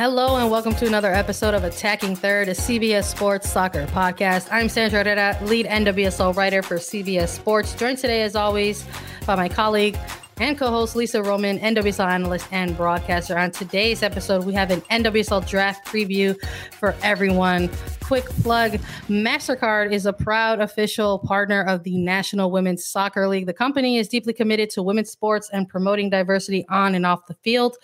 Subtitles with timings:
[0.00, 4.48] Hello and welcome to another episode of Attacking Third, a CBS Sports Soccer podcast.
[4.50, 7.74] I'm Sandra Herrera, lead NWSL writer for CBS Sports.
[7.74, 8.86] Joined today, as always,
[9.26, 9.98] by my colleague
[10.38, 13.36] and co-host Lisa Roman, NWSL analyst and broadcaster.
[13.36, 16.34] On today's episode, we have an NWSL draft preview
[16.72, 17.68] for everyone.
[18.02, 18.78] Quick plug:
[19.10, 23.44] Mastercard is a proud official partner of the National Women's Soccer League.
[23.44, 27.34] The company is deeply committed to women's sports and promoting diversity on and off the
[27.34, 27.76] field.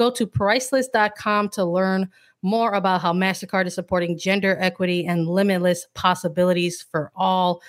[0.00, 2.08] Go to priceless.com to learn
[2.40, 7.60] more about how MasterCard is supporting gender equity and limitless possibilities for all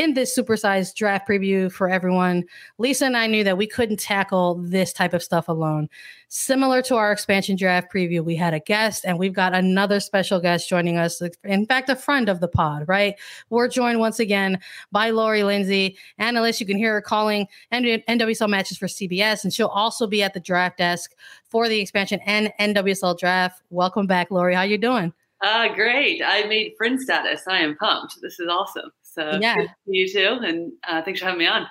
[0.00, 2.42] in this supersized draft preview for everyone.
[2.78, 5.90] Lisa and I knew that we couldn't tackle this type of stuff alone.
[6.28, 10.40] Similar to our expansion draft preview, we had a guest and we've got another special
[10.40, 11.20] guest joining us.
[11.44, 13.14] In fact, a friend of the pod, right?
[13.50, 14.58] We're joined once again
[14.90, 16.60] by Lori Lindsey, analyst.
[16.60, 20.40] You can hear her calling NWSL matches for CBS, and she'll also be at the
[20.40, 23.60] draft desk for the expansion and NWSL draft.
[23.68, 24.54] Welcome back, Lori.
[24.54, 25.12] How you doing?
[25.42, 26.22] Uh, great.
[26.24, 27.42] I made friend status.
[27.48, 28.20] I am pumped.
[28.20, 28.90] This is awesome.
[29.12, 31.66] So yeah, you too, and uh, thanks for having me on.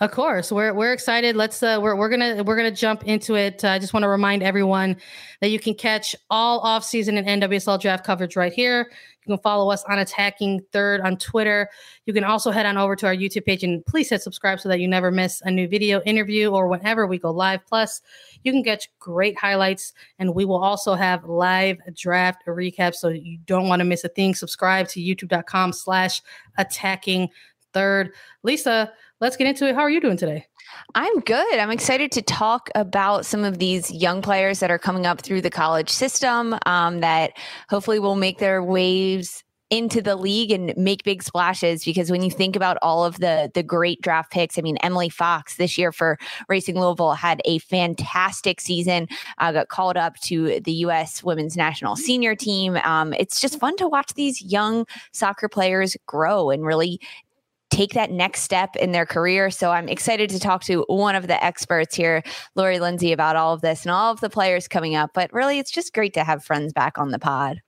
[0.00, 1.36] Of course, we're we're excited.
[1.36, 3.64] Let's uh, we're we're gonna we're gonna jump into it.
[3.64, 4.96] Uh, I just want to remind everyone
[5.40, 8.90] that you can catch all off season and NWSL draft coverage right here.
[9.24, 11.70] You can follow us on Attacking Third on Twitter.
[12.06, 14.68] You can also head on over to our YouTube page and please hit subscribe so
[14.68, 17.64] that you never miss a new video, interview, or whenever we go live.
[17.66, 18.02] Plus,
[18.42, 23.38] you can get great highlights, and we will also have live draft recaps, so you
[23.46, 24.34] don't want to miss a thing.
[24.34, 26.20] Subscribe to YouTube.com/slash
[26.58, 27.30] Attacking
[27.72, 28.12] Third.
[28.42, 29.74] Lisa, let's get into it.
[29.74, 30.46] How are you doing today?
[30.94, 31.58] I'm good.
[31.58, 35.40] I'm excited to talk about some of these young players that are coming up through
[35.40, 37.32] the college system um, that
[37.68, 42.30] hopefully will make their waves into the league and make big splashes because when you
[42.30, 45.90] think about all of the the great draft picks, I mean Emily Fox this year
[45.90, 49.08] for Racing Louisville had a fantastic season.
[49.38, 51.24] Uh, got called up to the U.S.
[51.24, 52.76] Women's National Senior Team.
[52.84, 57.00] Um, it's just fun to watch these young soccer players grow and really
[57.70, 59.50] take that next step in their career.
[59.50, 62.22] So I'm excited to talk to one of the experts here,
[62.54, 65.10] Lori Lindsey, about all of this and all of the players coming up.
[65.14, 67.60] But really, it's just great to have friends back on the pod.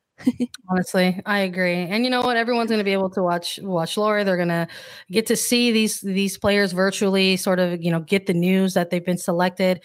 [0.68, 1.74] Honestly, I agree.
[1.74, 2.36] And you know what?
[2.36, 4.24] Everyone's going to be able to watch watch Lori.
[4.24, 4.66] They're going to
[5.10, 8.90] get to see these these players virtually, sort of you know get the news that
[8.90, 9.80] they've been selected.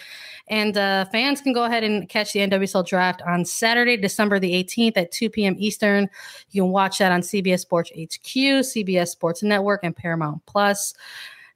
[0.47, 4.51] And uh, fans can go ahead and catch the NWSL draft on Saturday, December the
[4.51, 5.55] 18th at 2 p.m.
[5.57, 6.09] Eastern.
[6.51, 10.93] You can watch that on CBS Sports HQ, CBS Sports Network, and Paramount Plus.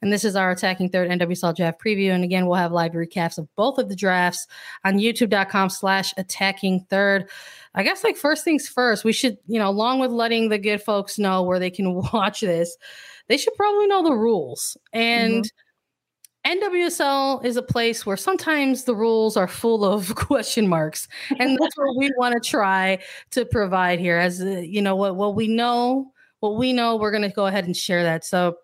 [0.02, 2.12] And this is our attacking third NWSL draft preview.
[2.12, 4.48] And again, we'll have live recaps of both of the drafts
[4.84, 7.30] on youtube.com slash attacking third.
[7.74, 10.82] I guess like first things first, we should, you know, along with letting the good
[10.82, 12.76] folks know where they can watch this,
[13.28, 14.78] they should probably know the rules.
[14.94, 15.50] And mm-hmm.
[16.46, 21.08] NWSL is a place where sometimes the rules are full of question marks.
[21.40, 23.00] And that's what we want to try
[23.32, 27.12] to provide here as uh, you know what what we know, what we know, we're
[27.12, 28.24] going to go ahead and share that.
[28.24, 28.58] So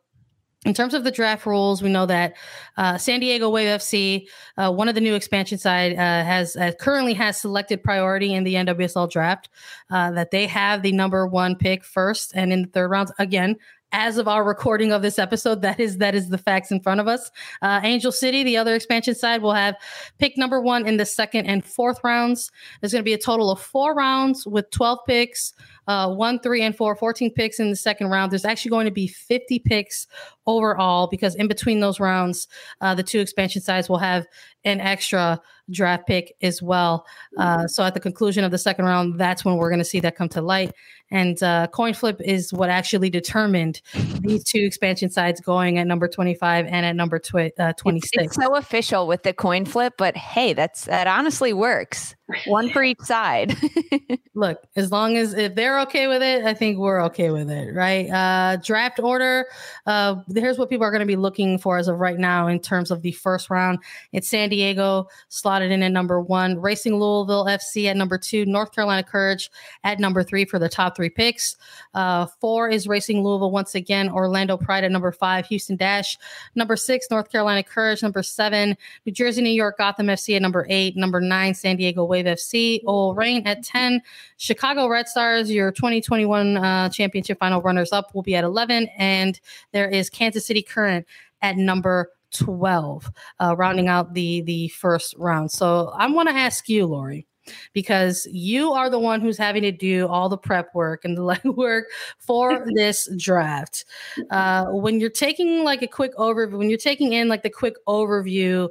[0.66, 2.36] in terms of the draft rules, we know that
[2.78, 4.28] uh, San Diego Wave FC,
[4.58, 8.44] uh, one of the new expansion side, uh, has uh, currently has selected priority in
[8.44, 9.50] the NWSL draft.
[9.90, 13.58] Uh, that they have the number one pick first, and in the third round, again,
[13.92, 17.00] as of our recording of this episode, that is that is the facts in front
[17.00, 17.32] of us.
[17.62, 19.76] Uh, Angel City, the other expansion side, will have
[20.18, 22.52] pick number one in the second and fourth rounds.
[22.80, 25.54] There's going to be a total of four rounds with 12 picks
[25.88, 28.32] uh, one, three, and four, 14 picks in the second round.
[28.32, 30.08] There's actually going to be 50 picks
[30.46, 32.48] overall because in between those rounds,
[32.82, 34.26] uh, the two expansion sides will have
[34.64, 37.06] an extra draft pick as well.
[37.38, 40.00] Uh, so at the conclusion of the second round, that's when we're going to see
[40.00, 40.74] that come to light.
[41.12, 43.82] And uh, coin flip is what actually determined
[44.22, 48.12] these two expansion sides going at number 25 and at number twi- uh, 26.
[48.14, 52.16] It's, it's so official with the coin flip, but hey, that's that honestly works.
[52.46, 53.58] One for each side.
[54.34, 57.76] Look, as long as if they're okay with it, I think we're okay with it,
[57.76, 58.10] right?
[58.10, 59.48] Uh, draft order.
[59.86, 62.60] Uh, here's what people are going to be looking for as of right now in
[62.60, 63.80] terms of the first round.
[64.14, 68.74] It's San Diego slotted in at number one, Racing Louisville FC at number two, North
[68.74, 69.52] Carolina Courage
[69.84, 71.56] at number three for the top three picks.
[71.94, 76.18] Uh, four is Racing Louisville once again, Orlando Pride at number five, Houston Dash,
[76.56, 80.66] number six, North Carolina Courage, number seven, New Jersey, New York, Gotham FC at number
[80.70, 84.02] eight, number nine, San Diego Wave FC, OL Reign at 10,
[84.38, 89.40] Chicago Red Stars, your 2021 uh, championship final runners up, will be at 11, and
[89.72, 91.06] there is Kansas City Current
[91.42, 95.52] at number 12, uh, rounding out the the first round.
[95.52, 97.28] So I want to ask you, Lori,
[97.74, 101.22] because you are the one who's having to do all the prep work and the
[101.44, 101.84] legwork
[102.20, 103.86] for this draft.
[104.30, 107.76] Uh, when you're taking like a quick overview, when you're taking in like the quick
[107.88, 108.70] overview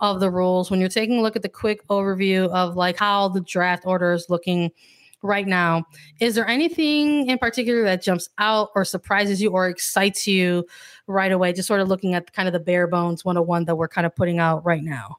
[0.00, 3.28] of the rules, when you're taking a look at the quick overview of like how
[3.28, 4.70] the draft order is looking
[5.22, 5.84] right now,
[6.20, 10.66] is there anything in particular that jumps out or surprises you or excites you
[11.06, 11.52] right away?
[11.52, 14.14] Just sort of looking at kind of the bare bones 101 that we're kind of
[14.14, 15.18] putting out right now.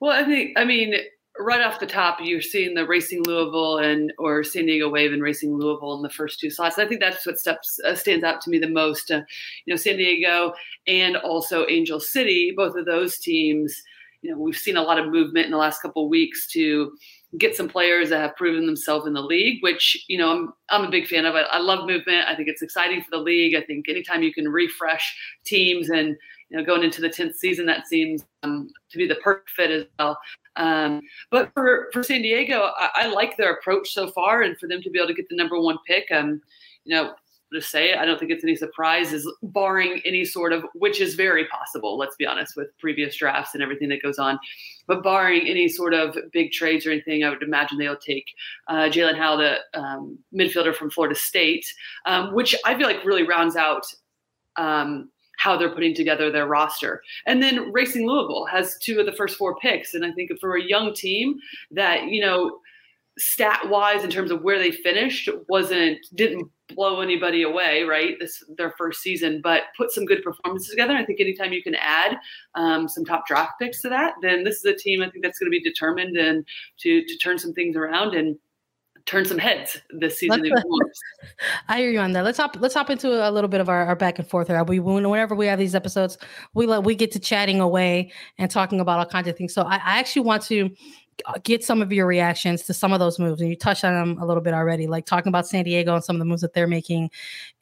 [0.00, 0.94] Well, I think, I mean,
[1.38, 5.22] right off the top, you're seeing the Racing Louisville and or San Diego Wave and
[5.22, 6.78] Racing Louisville in the first two slots.
[6.78, 9.10] I think that's what steps uh, stands out to me the most.
[9.10, 9.22] Uh,
[9.64, 10.52] you know, San Diego
[10.86, 13.82] and also Angel City, both of those teams.
[14.20, 16.92] You know, we've seen a lot of movement in the last couple weeks to
[17.38, 20.84] get some players that have proven themselves in the league, which you know I'm I'm
[20.84, 21.34] a big fan of.
[21.34, 22.28] I, I love movement.
[22.28, 23.54] I think it's exciting for the league.
[23.54, 26.16] I think anytime you can refresh teams and
[26.50, 29.70] you know going into the tenth season, that seems um, to be the perfect fit
[29.70, 30.18] as well.
[30.56, 31.00] Um,
[31.30, 34.82] but for, for San Diego, I, I, like their approach so far, and for them
[34.82, 36.42] to be able to get the number one pick, um,
[36.84, 37.14] you know,
[37.52, 41.14] to say it, I don't think it's any surprises, barring any sort of, which is
[41.14, 41.98] very possible.
[41.98, 44.38] Let's be honest with previous drafts and everything that goes on,
[44.86, 48.26] but barring any sort of big trades or anything, I would imagine they'll take
[48.68, 51.66] uh, Jaelin Howell, the um, midfielder from Florida State,
[52.06, 53.84] um, which I feel like really rounds out
[54.56, 55.10] um,
[55.42, 57.02] how they're putting together their roster.
[57.26, 59.94] And then Racing Louisville has two of the first four picks.
[59.94, 61.38] And I think for a young team
[61.72, 62.58] that, you know,
[63.18, 68.42] stat wise in terms of where they finished wasn't didn't blow anybody away right this
[68.56, 72.16] their first season but put some good performances together i think anytime you can add
[72.54, 75.38] um, some top draft picks to that then this is a team i think that's
[75.38, 76.46] going to be determined and
[76.78, 78.38] to to turn some things around and
[79.06, 80.50] turn some heads this season.
[81.68, 82.24] I hear you on that.
[82.24, 82.56] Let's hop.
[82.60, 84.62] Let's hop into a little bit of our, our back and forth here.
[84.64, 86.18] We whenever we have these episodes,
[86.54, 89.54] we let we get to chatting away and talking about all kinds of things.
[89.54, 90.70] So I, I actually want to
[91.42, 93.40] get some of your reactions to some of those moves.
[93.40, 96.04] And you touched on them a little bit already, like talking about San Diego and
[96.04, 97.10] some of the moves that they're making.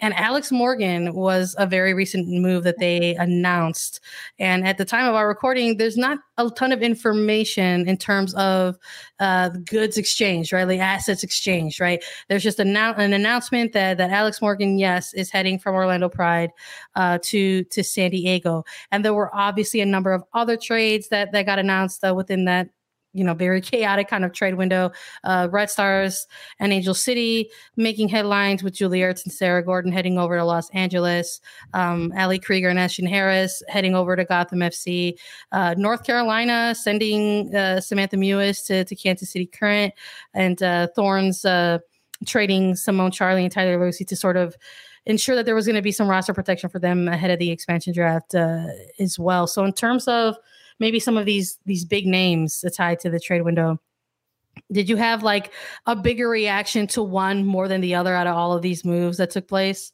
[0.00, 4.00] And Alex Morgan was a very recent move that they announced.
[4.38, 8.35] And at the time of our recording, there's not a ton of information in terms
[8.35, 8.79] of
[9.19, 10.64] uh, goods exchange, right?
[10.64, 12.03] Like assets exchange, right?
[12.29, 16.50] There's just an announcement that that Alex Morgan, yes, is heading from Orlando Pride
[16.94, 18.64] uh, to to San Diego.
[18.91, 22.44] And there were obviously a number of other trades that that got announced uh, within
[22.46, 22.69] that
[23.12, 24.93] you know, very chaotic kind of trade window.
[25.25, 26.27] Uh, Red Stars
[26.59, 30.71] and Angel City making headlines with Julie Ertz and Sarah Gordon heading over to Los
[30.71, 31.41] Angeles.
[31.75, 35.15] Um, Ali Krieger and Ashlyn Harris heading over to Gotham FC.
[35.53, 39.93] Uh, North Carolina sending uh, Samantha Mewis to, to Kansas City Current.
[40.35, 41.79] And uh, Thorns uh,
[42.27, 44.56] trading Simone Charley and Tyler Lussi to sort of
[45.06, 47.51] ensure that there was going to be some roster protection for them ahead of the
[47.51, 48.67] expansion draft uh,
[48.99, 49.47] as well.
[49.47, 50.37] So in terms of
[50.81, 53.81] maybe some of these these big names uh, tied to the trade window.
[54.73, 55.53] Did you have like
[55.87, 59.19] a bigger reaction to one more than the other out of all of these moves
[59.19, 59.93] that took place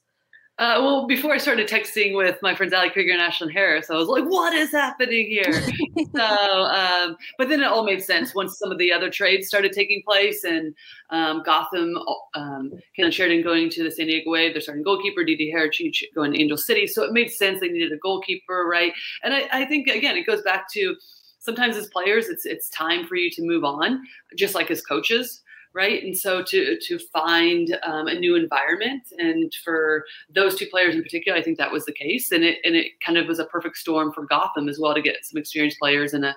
[0.58, 3.94] uh, well, before I started texting with my friends Ali Krieger and Ashlyn Harris, I
[3.94, 8.58] was like, "What is happening here?" so, um, but then it all made sense once
[8.58, 10.75] some of the other trades started taking place, and
[11.11, 11.99] um, Gotham,
[12.35, 12.73] um,
[13.11, 16.56] Sheridan going to the San Diego Wave, they're starting goalkeeper, Didi Haracic going to Angel
[16.56, 18.94] City, so it made sense they needed a goalkeeper, right?
[19.25, 20.97] And I, I think again, it goes back to
[21.38, 24.02] sometimes as players, it's it's time for you to move on,
[24.37, 25.43] just like as coaches
[25.76, 26.02] right?
[26.02, 30.04] And so to to find um, a new environment, and for
[30.35, 32.99] those two players in particular, I think that was the case, and it and it
[33.04, 36.14] kind of was a perfect storm for Gotham as well to get some experienced players
[36.14, 36.35] and a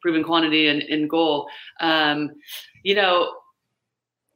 [0.00, 1.48] proven quantity and in goal.
[1.80, 2.30] Um,
[2.84, 3.34] you know,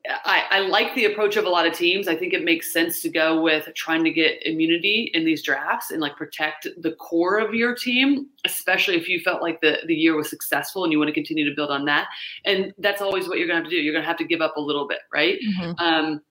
[0.09, 2.09] I, I, like the approach of a lot of teams.
[2.09, 5.91] I think it makes sense to go with trying to get immunity in these drafts
[5.91, 9.95] and like protect the core of your team, especially if you felt like the, the
[9.95, 12.09] year was successful and you want to continue to build on that.
[12.45, 13.83] And that's always what you're going to have to do.
[13.83, 15.39] You're going to have to give up a little bit, right?
[15.47, 15.73] Mm-hmm.
[15.79, 16.23] Um,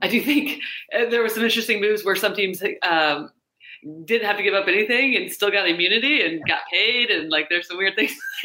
[0.00, 0.60] I do think
[0.94, 3.30] uh, there were some interesting moves where some teams um,
[4.04, 7.48] didn't have to give up anything and still got immunity and got paid and like
[7.48, 8.12] there's some weird things.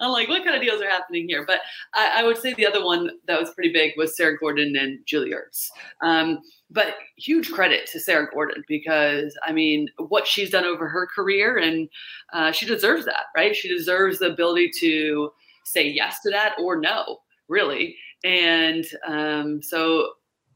[0.00, 1.44] I'm like what kind of deals are happening here?
[1.46, 1.60] But
[1.94, 5.00] I, I, would say the other one that was pretty big was sarah gordon and
[5.06, 5.68] julie ertz.
[6.02, 6.40] Um,
[6.70, 11.56] but huge credit to sarah gordon because i mean what she's done over her career
[11.56, 11.88] and
[12.32, 13.54] uh, she deserves that right?
[13.54, 15.30] She deserves the ability to
[15.64, 17.96] say yes to that or no really.
[18.24, 20.10] And um, so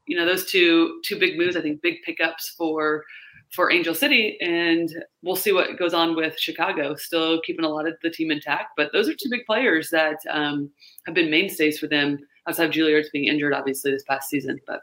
[0.07, 3.05] you know those two two big moves i think big pickups for
[3.53, 4.89] for Angel City, and
[5.23, 6.95] we'll see what goes on with Chicago.
[6.95, 10.19] Still keeping a lot of the team intact, but those are two big players that
[10.31, 10.71] um,
[11.07, 14.59] have been mainstays for them outside of Ertz being injured, obviously this past season.
[14.67, 14.81] But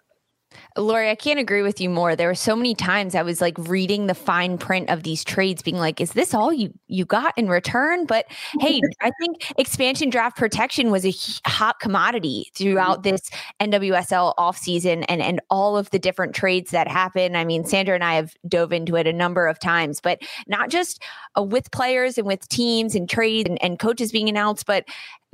[0.78, 2.16] Lori, I can't agree with you more.
[2.16, 5.62] There were so many times I was like reading the fine print of these trades,
[5.62, 8.26] being like, "Is this all you you got in return?" But
[8.60, 13.12] hey, I think expansion draft protection was a hot commodity throughout mm-hmm.
[13.12, 13.30] this
[13.60, 17.36] NWSL offseason and and all of the different trades that happen.
[17.36, 20.70] I mean, Sandra and I have dove into it a number of times, but not
[20.70, 21.02] just
[21.38, 24.86] uh, with players and with teams and trades and, and coaches being announced, but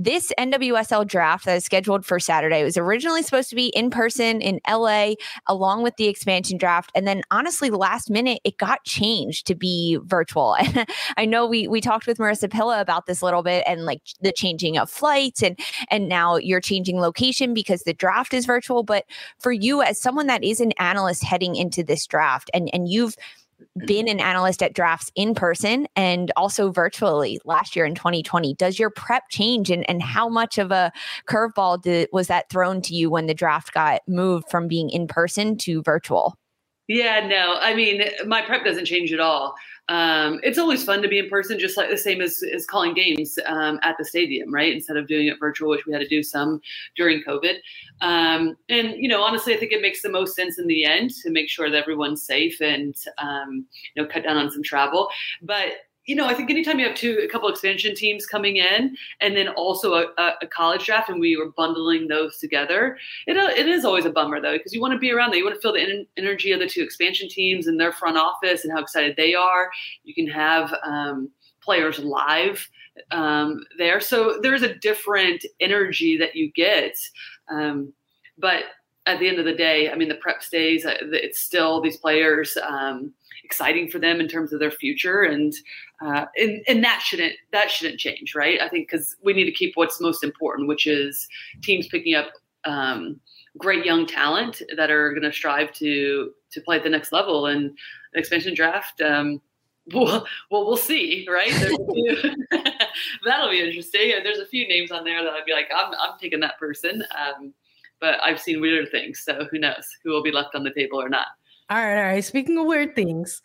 [0.03, 4.41] this NWSL draft that is scheduled for Saturday was originally supposed to be in person
[4.41, 5.13] in LA
[5.47, 6.91] along with the expansion draft.
[6.93, 10.55] And then honestly, last minute, it got changed to be virtual.
[10.63, 13.85] And I know we we talked with Marissa Pilla about this a little bit and
[13.85, 18.45] like the changing of flights and and now you're changing location because the draft is
[18.45, 18.83] virtual.
[18.83, 19.05] But
[19.39, 23.15] for you as someone that is an analyst heading into this draft and and you've
[23.85, 28.53] been an analyst at drafts in person and also virtually last year in 2020.
[28.55, 30.91] Does your prep change and, and how much of a
[31.27, 35.07] curveball did, was that thrown to you when the draft got moved from being in
[35.07, 36.37] person to virtual?
[36.93, 39.55] Yeah, no, I mean, my prep doesn't change at all.
[39.89, 42.93] Um, it's always fun to be in person, just like the same as, as calling
[42.93, 44.71] games um, at the stadium, right?
[44.71, 46.61] Instead of doing it virtual, which we had to do some
[46.95, 47.55] during COVID.
[48.01, 51.09] Um, and, you know, honestly, I think it makes the most sense in the end
[51.23, 55.09] to make sure that everyone's safe and, um, you know, cut down on some travel.
[55.41, 55.71] But
[56.05, 59.37] you know, I think anytime you have two, a couple expansion teams coming in, and
[59.37, 63.67] then also a, a college draft, and we were bundling those together, it, uh, it
[63.67, 65.39] is always a bummer though, because you want to be around there.
[65.39, 68.63] You want to feel the energy of the two expansion teams and their front office
[68.63, 69.71] and how excited they are.
[70.03, 71.29] You can have um,
[71.61, 72.67] players live
[73.11, 76.97] um, there, so there's a different energy that you get.
[77.49, 77.93] Um,
[78.37, 78.63] but
[79.05, 80.85] at the end of the day, I mean, the prep stays.
[80.85, 82.57] Uh, it's still these players.
[82.57, 85.53] Um, exciting for them in terms of their future and
[86.05, 89.51] uh, and and that shouldn't that shouldn't change right i think because we need to
[89.51, 91.27] keep what's most important which is
[91.61, 92.31] teams picking up
[92.65, 93.19] um,
[93.57, 97.47] great young talent that are going to strive to to play at the next level
[97.47, 97.77] and
[98.13, 99.41] the expansion draft um,
[99.91, 101.51] well, well, we'll see, right?
[103.25, 104.13] that'll be interesting.
[104.23, 107.03] There's a few names on there that I'd be like, I'm, I'm taking that person.
[107.17, 107.53] Um,
[107.99, 111.01] but I've seen weirder things, so who knows who will be left on the table
[111.01, 111.27] or not.
[111.69, 112.23] All right, all right.
[112.23, 113.41] Speaking of weird things,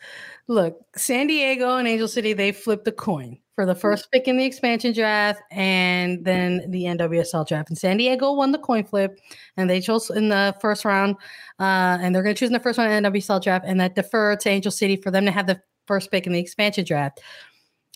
[0.48, 4.36] look, San Diego and Angel City, they flipped the coin for the first pick in
[4.36, 7.70] the expansion draft and then the NWSL draft.
[7.70, 9.18] And San Diego won the coin flip
[9.56, 11.16] and they chose in the first round.
[11.58, 13.80] Uh, and they're going to choose in the first round in the NWSL draft and
[13.80, 16.84] that deferred to Angel City for them to have the first pick in the expansion
[16.84, 17.20] draft.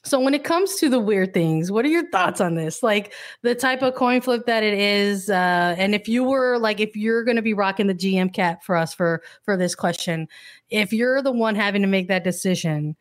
[0.04, 2.82] So when it comes to the weird things, what are your thoughts on this?
[2.82, 6.80] Like the type of coin flip that it is, uh, and if you were like,
[6.80, 10.26] if you're going to be rocking the GM cap for us for for this question,
[10.70, 12.96] if you're the one having to make that decision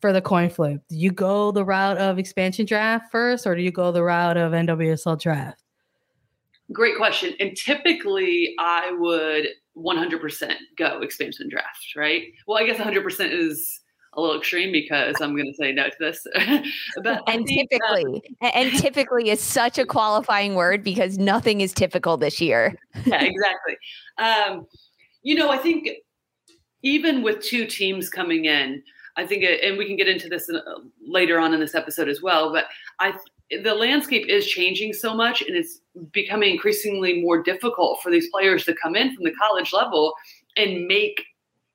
[0.00, 3.60] for the coin flip, do you go the route of expansion draft first, or do
[3.60, 5.62] you go the route of NWSL draft?
[6.72, 7.34] Great question.
[7.38, 12.24] And typically, I would 100% go expansion draft, right?
[12.46, 13.80] Well, I guess 100% is
[14.16, 16.26] a little extreme because I'm going to say no to this.
[17.02, 21.72] but and think, typically, um, and typically is such a qualifying word because nothing is
[21.72, 22.74] typical this year.
[23.04, 23.76] yeah, exactly.
[24.18, 24.66] Um,
[25.22, 25.88] you know, I think
[26.82, 28.82] even with two teams coming in,
[29.16, 30.60] I think, it, and we can get into this uh,
[31.06, 32.52] later on in this episode as well.
[32.52, 32.66] But
[33.00, 33.14] I,
[33.62, 35.80] the landscape is changing so much, and it's
[36.12, 40.14] becoming increasingly more difficult for these players to come in from the college level
[40.56, 41.24] and make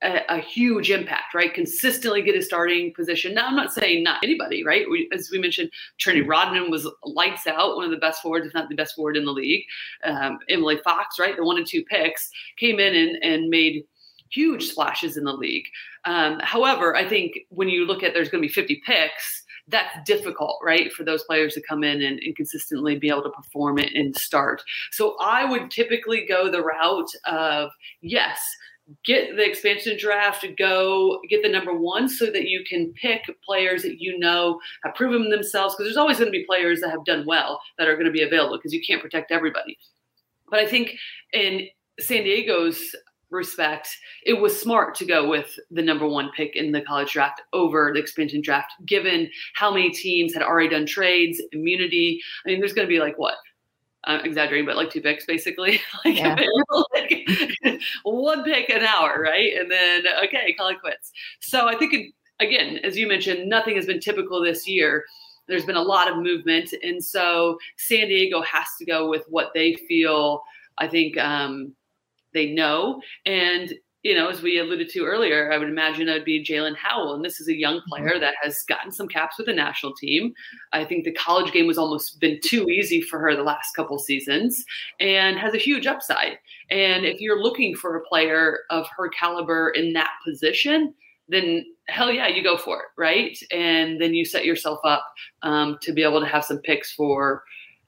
[0.03, 1.53] a, a, huge impact, right?
[1.53, 3.33] Consistently get a starting position.
[3.33, 4.89] Now, I'm not saying not anybody, right?
[4.89, 8.53] We, as we mentioned, Trinity Rodman was lights out, one of the best forwards, if
[8.53, 9.63] not the best forward in the league.
[10.03, 11.35] Um, Emily Fox, right?
[11.35, 13.83] The one and two picks came in and, and made
[14.31, 15.65] huge splashes in the league.
[16.05, 19.95] Um, however, I think when you look at there's going to be 50 picks, that's
[20.05, 23.77] difficult, right, for those players to come in and, and consistently be able to perform
[23.77, 24.61] it and start.
[24.91, 27.69] So I would typically go the route of
[28.01, 28.39] yes,
[29.05, 33.83] get the expansion draft, go get the number one so that you can pick players
[33.83, 35.75] that you know have proven themselves.
[35.75, 38.11] Because there's always going to be players that have done well that are going to
[38.11, 39.77] be available because you can't protect everybody.
[40.49, 40.97] But I think
[41.33, 41.67] in
[41.99, 42.95] San Diego's
[43.29, 47.41] respect, it was smart to go with the number one pick in the college draft
[47.53, 52.19] over the expansion draft, given how many teams had already done trades, immunity.
[52.45, 53.35] I mean, there's going to be like what
[54.03, 55.81] I'm exaggerating, but like two picks basically.
[56.05, 56.35] like, yeah.
[56.93, 57.27] like
[58.03, 59.53] one pick an hour, right?
[59.57, 61.11] And then okay, call it quits.
[61.39, 65.05] So I think it, again, as you mentioned, nothing has been typical this year.
[65.47, 69.51] There's been a lot of movement, and so San Diego has to go with what
[69.53, 70.43] they feel.
[70.77, 71.73] I think um,
[72.33, 76.25] they know, and you know, as we alluded to earlier, I would imagine it would
[76.25, 77.13] be Jaelin Howell.
[77.13, 77.89] And this is a young mm-hmm.
[77.89, 80.33] player that has gotten some caps with the national team.
[80.73, 83.99] I think the college game was almost been too easy for her the last couple
[83.99, 84.63] seasons
[84.99, 86.39] and has a huge upside.
[86.71, 90.95] And if you're looking for a player of her caliber in that position,
[91.27, 93.37] then hell yeah, you go for it, right?
[93.51, 95.05] And then you set yourself up
[95.43, 97.43] um, to be able to have some picks for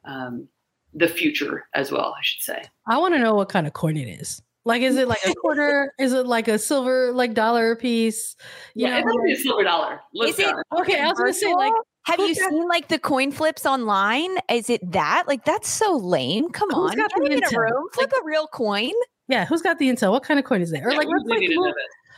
[0.05, 0.47] um,
[0.93, 2.63] the future as well, I should say.
[2.87, 4.41] I want to know what kind of coin it is.
[4.65, 5.93] Like, is it like a quarter?
[5.99, 8.35] is it like a silver, like dollar piece?
[8.75, 10.01] You yeah, know, it's like, a silver dollar.
[10.13, 10.99] Let's is it okay?
[10.99, 11.73] I was gonna say like.
[12.05, 14.29] Have you seen like the coin flips online?
[14.49, 15.23] Is it that?
[15.25, 16.49] Like that's so lame.
[16.49, 17.57] Come who's on, got the intel?
[17.57, 17.87] room.
[17.93, 18.91] Flip like, a real coin.
[19.29, 20.11] Yeah, who's got the intel?
[20.11, 20.85] What kind of coin is there?
[20.85, 21.73] Or yeah, like let's like move,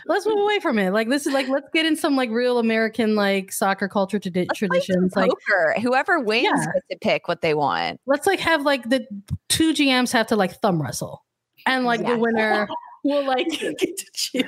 [0.08, 0.92] let's move away from it.
[0.92, 4.52] Like this is like let's get in some like real American like soccer culture tradi-
[4.56, 5.16] traditions.
[5.16, 5.76] Like poker.
[5.82, 6.66] whoever wins yeah.
[6.74, 8.02] gets to pick what they want.
[8.08, 9.06] Let's like have like the
[9.50, 11.25] two GMs have to like thumb wrestle
[11.66, 12.14] and like yeah.
[12.14, 12.68] the winner
[13.04, 14.44] will like get to choose.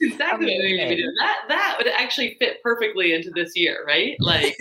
[0.00, 1.12] exactly what we need to do.
[1.18, 4.16] That that would actually fit perfectly into this year, right?
[4.20, 4.56] Like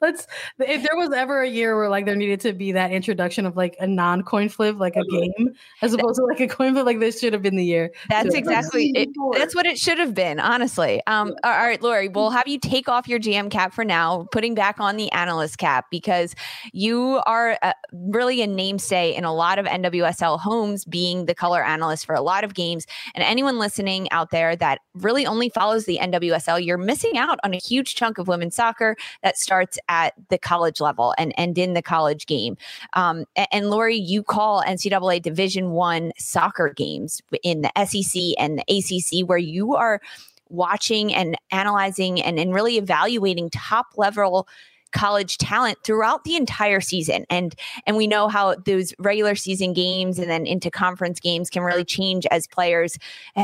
[0.00, 0.26] let's
[0.58, 3.56] if there was ever a year where like there needed to be that introduction of
[3.56, 6.84] like a non coin flip like a game as opposed to like a coin flip
[6.84, 7.90] like this should have been the year.
[8.08, 11.02] That's so, exactly it, that's what it should have been honestly.
[11.06, 14.54] Um all right lori we'll have you take off your gm cap for now putting
[14.54, 16.34] back on the analyst cap because
[16.72, 21.64] you are uh, really a namesay in a lot of nwsl homes being the color
[21.64, 25.86] analyst for a lot of games and anyone listening out there that really only follows
[25.86, 30.14] the nwsl you're missing out on a huge chunk of women's soccer that starts at
[30.28, 32.56] the college level and and in the college game.
[32.94, 38.58] Um, and, and Lori, you call NCAA Division One soccer games in the SEC and
[38.58, 40.00] the ACC where you are
[40.48, 44.46] watching and analyzing and, and really evaluating top level
[44.92, 47.54] college talent throughout the entire season and
[47.86, 51.84] and we know how those regular season games and then into conference games can really
[51.84, 52.96] change as players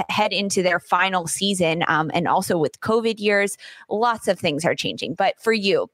[0.08, 3.58] head into their final season um, and also with covid years
[3.90, 5.90] lots of things are changing but for you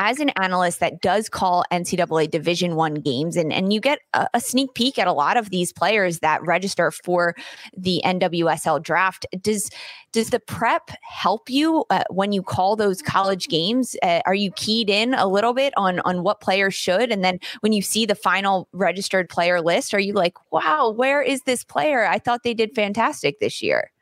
[0.00, 4.26] as an analyst that does call NCAA Division One games, and, and you get a,
[4.32, 7.36] a, sneak peek at a lot of these players that register for
[7.76, 9.70] the NWSL draft, does
[10.12, 13.94] does the prep help you uh, when you call those college games?
[14.02, 17.38] Uh, are you keyed in a little bit on on what players should, and then
[17.60, 21.62] when you see the final registered player list, are you like, wow, where is this
[21.62, 22.06] player?
[22.06, 23.92] I thought they did fantastic this year.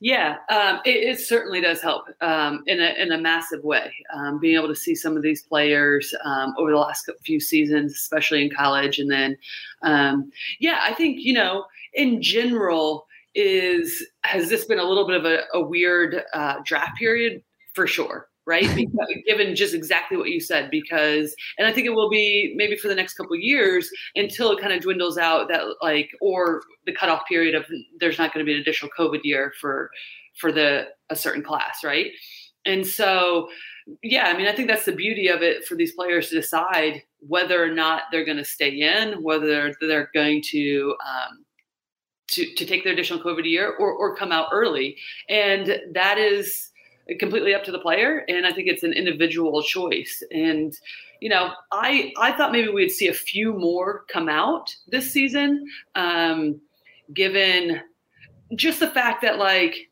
[0.00, 3.92] Yeah, um, it, it, certainly does help um, in a in a massive way.
[4.14, 7.92] Um, being able to see some of these players um, over the last few seasons,
[7.92, 9.36] especially in college, and then
[9.82, 15.16] um, yeah, I think you know in general is has this been a little bit
[15.16, 17.42] of a, a weird uh, draft period
[17.74, 18.68] for sure right?
[18.74, 22.76] Because, given just exactly what you said, because, and I think it will be maybe
[22.76, 26.92] for the next couple years until it kind of dwindles out that like, or the
[26.92, 27.64] cutoff period of
[28.00, 29.90] there's not going to be an additional COVID year for
[30.38, 32.10] for the a certain class, right?
[32.64, 33.48] And so,
[34.02, 37.02] yeah, I mean, I think that's the beauty of it for these players to decide
[37.20, 40.94] whether or not they're going to stay in, whether they're going to.
[41.06, 41.44] Um,
[42.28, 44.96] to, to take their additional COVID year or, or come out early.
[45.28, 46.70] And that is,
[47.18, 50.22] completely up to the player and i think it's an individual choice.
[50.30, 50.76] And
[51.20, 55.66] you know i i thought maybe we'd see a few more come out this season
[55.94, 56.60] um
[57.12, 57.80] given
[58.54, 59.90] just the fact that like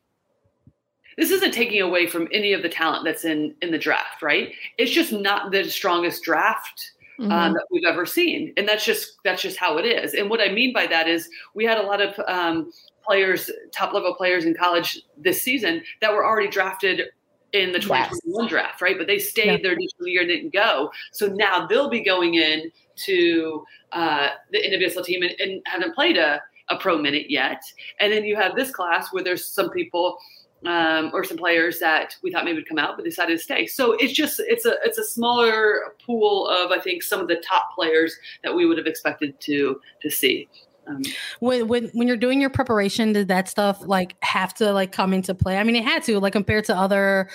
[1.17, 4.53] this isn't taking away from any of the talent that's in in the draft right?
[4.77, 7.31] It's just not the strongest draft um, mm-hmm.
[7.31, 8.53] um, that we've ever seen.
[8.57, 10.13] And that's just that's just how it is.
[10.13, 12.71] And what i mean by that is we had a lot of um,
[13.03, 17.09] players, top level players in college this season that were already drafted
[17.53, 18.49] in the 2021 yes.
[18.49, 18.97] draft, right?
[18.97, 19.57] But they stayed yeah.
[19.61, 20.91] their initial year and didn't go.
[21.11, 22.71] So now they'll be going in
[23.05, 27.61] to uh, the NWSL team and, and haven't played a, a pro minute yet.
[27.99, 30.17] And then you have this class where there's some people
[30.65, 33.65] um, or some players that we thought maybe would come out, but decided to stay.
[33.65, 37.41] So it's just it's a it's a smaller pool of I think some of the
[37.47, 40.47] top players that we would have expected to to see.
[40.87, 41.01] Um,
[41.39, 45.13] when when when you're doing your preparation, did that stuff like have to like come
[45.13, 45.57] into play?
[45.57, 47.29] I mean, it had to like compared to other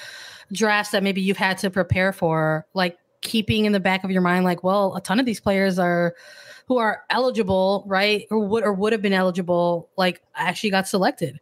[0.52, 4.22] drafts that maybe you've had to prepare for, like keeping in the back of your
[4.22, 6.14] mind, like, well, a ton of these players are
[6.66, 11.38] who are eligible, right, or would or would have been eligible, like actually got selected.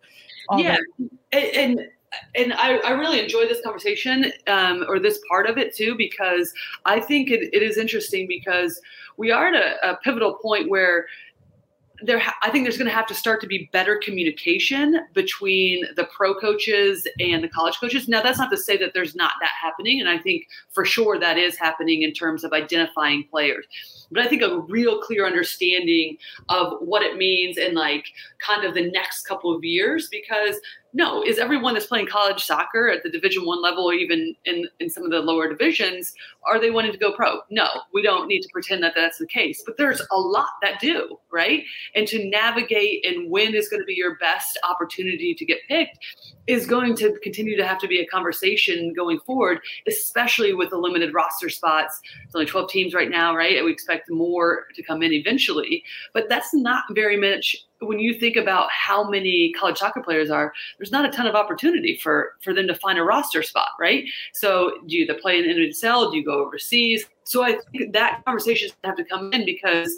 [0.56, 0.76] Yeah,
[1.32, 1.88] and, and
[2.34, 6.52] and I, I, really enjoy this conversation um, or this part of it too because
[6.84, 8.80] I think it, it is interesting because
[9.16, 11.06] we are at a, a pivotal point where
[12.06, 16.04] there I think there's going to have to start to be better communication between the
[16.04, 18.08] pro coaches and the college coaches.
[18.08, 21.18] Now that's not to say that there's not that happening and I think for sure
[21.18, 23.66] that is happening in terms of identifying players.
[24.14, 26.16] But I think a real clear understanding
[26.48, 28.07] of what it means in like
[28.38, 30.57] kind of the next couple of years because
[30.94, 34.66] no is everyone that's playing college soccer at the division one level or even in,
[34.81, 36.14] in some of the lower divisions
[36.46, 39.27] are they wanting to go pro no we don't need to pretend that that's the
[39.27, 43.81] case but there's a lot that do right and to navigate and when is going
[43.81, 45.98] to be your best opportunity to get picked
[46.46, 50.77] is going to continue to have to be a conversation going forward, especially with the
[50.77, 52.00] limited roster spots.
[52.24, 53.57] It's only 12 teams right now, right?
[53.57, 55.84] And we expect more to come in eventually.
[56.12, 60.52] But that's not very much when you think about how many college soccer players are,
[60.78, 64.04] there's not a ton of opportunity for for them to find a roster spot, right?
[64.32, 67.04] So do you play in NWSL, do you go overseas?
[67.24, 69.96] So I think that conversation have to come in because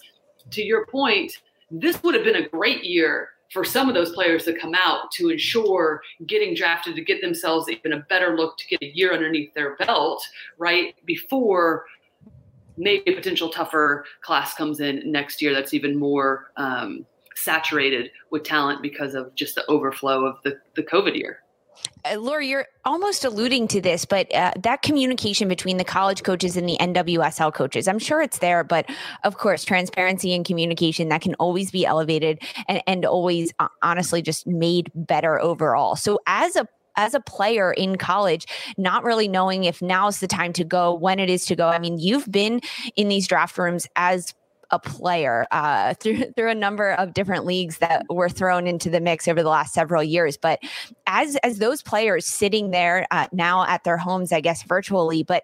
[0.50, 1.32] to your point,
[1.70, 5.10] this would have been a great year for some of those players to come out
[5.12, 9.12] to ensure getting drafted to get themselves even a better look to get a year
[9.12, 10.22] underneath their belt,
[10.58, 10.94] right?
[11.04, 11.84] Before
[12.76, 18.42] maybe a potential tougher class comes in next year that's even more um, saturated with
[18.42, 21.40] talent because of just the overflow of the, the COVID year.
[22.04, 26.56] Uh, Laura, you're almost alluding to this, but uh, that communication between the college coaches
[26.56, 28.88] and the NWSL coaches, I'm sure it's there, but
[29.24, 34.22] of course, transparency and communication that can always be elevated and, and always uh, honestly
[34.22, 35.96] just made better overall.
[35.96, 40.52] So, as a as a player in college, not really knowing if now's the time
[40.54, 41.68] to go, when it is to go.
[41.68, 42.60] I mean, you've been
[42.96, 44.34] in these draft rooms as
[44.70, 49.00] a player uh, through through a number of different leagues that were thrown into the
[49.00, 50.36] mix over the last several years.
[50.36, 50.60] But
[51.06, 55.42] as as those players sitting there uh, now at their homes, I guess virtually, but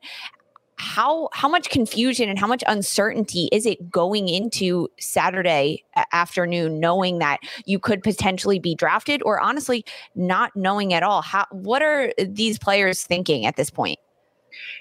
[0.77, 7.19] how how much confusion and how much uncertainty is it going into Saturday afternoon knowing
[7.19, 11.23] that you could potentially be drafted or honestly not knowing at all?
[11.23, 13.99] How what are these players thinking at this point?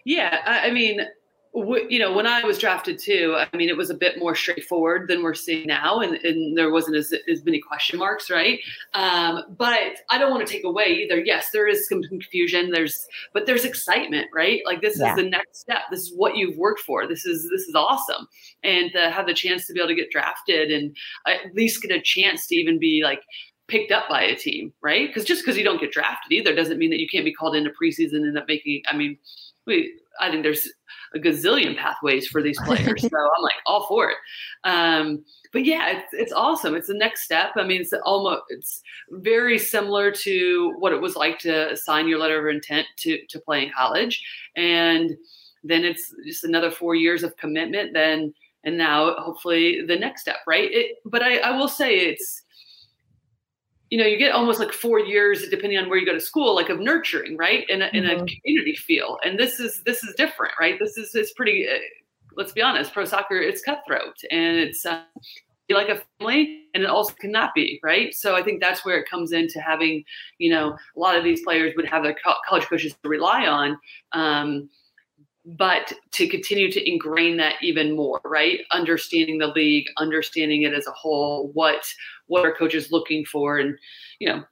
[0.05, 1.01] Yeah I mean
[1.53, 5.09] you know, when I was drafted too, I mean, it was a bit more straightforward
[5.09, 8.59] than we're seeing now, and, and there wasn't as, as many question marks, right?
[8.93, 11.19] Um, but I don't want to take away either.
[11.19, 12.71] Yes, there is some confusion.
[12.71, 14.61] There's, but there's excitement, right?
[14.65, 15.09] Like this yeah.
[15.09, 15.81] is the next step.
[15.91, 17.05] This is what you've worked for.
[17.05, 18.27] This is this is awesome,
[18.63, 20.95] and to have the chance to be able to get drafted and
[21.27, 23.21] at least get a chance to even be like
[23.67, 25.07] picked up by a team, right?
[25.07, 27.55] Because just because you don't get drafted either doesn't mean that you can't be called
[27.55, 28.83] into preseason and end up making.
[28.87, 29.17] I mean,
[30.19, 30.67] I think there's
[31.15, 33.01] a gazillion pathways for these players.
[33.01, 34.17] so I'm like all for it.
[34.63, 36.75] Um, but yeah, it's it's awesome.
[36.75, 37.51] It's the next step.
[37.55, 42.19] I mean, it's almost it's very similar to what it was like to sign your
[42.19, 44.23] letter of intent to to play in college,
[44.55, 45.11] and
[45.63, 47.93] then it's just another four years of commitment.
[47.93, 50.69] Then and now hopefully the next step, right?
[50.71, 52.43] It, but I, I will say it's
[53.91, 56.55] you know, you get almost like four years, depending on where you go to school,
[56.55, 58.23] like of nurturing, right, in a, in mm-hmm.
[58.23, 59.19] a community feel.
[59.23, 60.79] And this is this is different, right?
[60.79, 61.67] This is it's pretty.
[61.67, 61.77] Uh,
[62.37, 65.03] let's be honest, pro soccer it's cutthroat and it's uh,
[65.69, 68.13] like a family, and it also cannot be, right?
[68.13, 70.03] So I think that's where it comes into having,
[70.37, 73.47] you know, a lot of these players would have their co- college coaches to rely
[73.47, 73.77] on.
[74.13, 74.69] Um,
[75.45, 78.61] but to continue to ingrain that even more right?
[78.71, 81.85] Understanding the league understanding it as a whole what
[82.27, 83.57] what are coaches looking for.
[83.57, 83.77] And
[84.19, 84.43] you know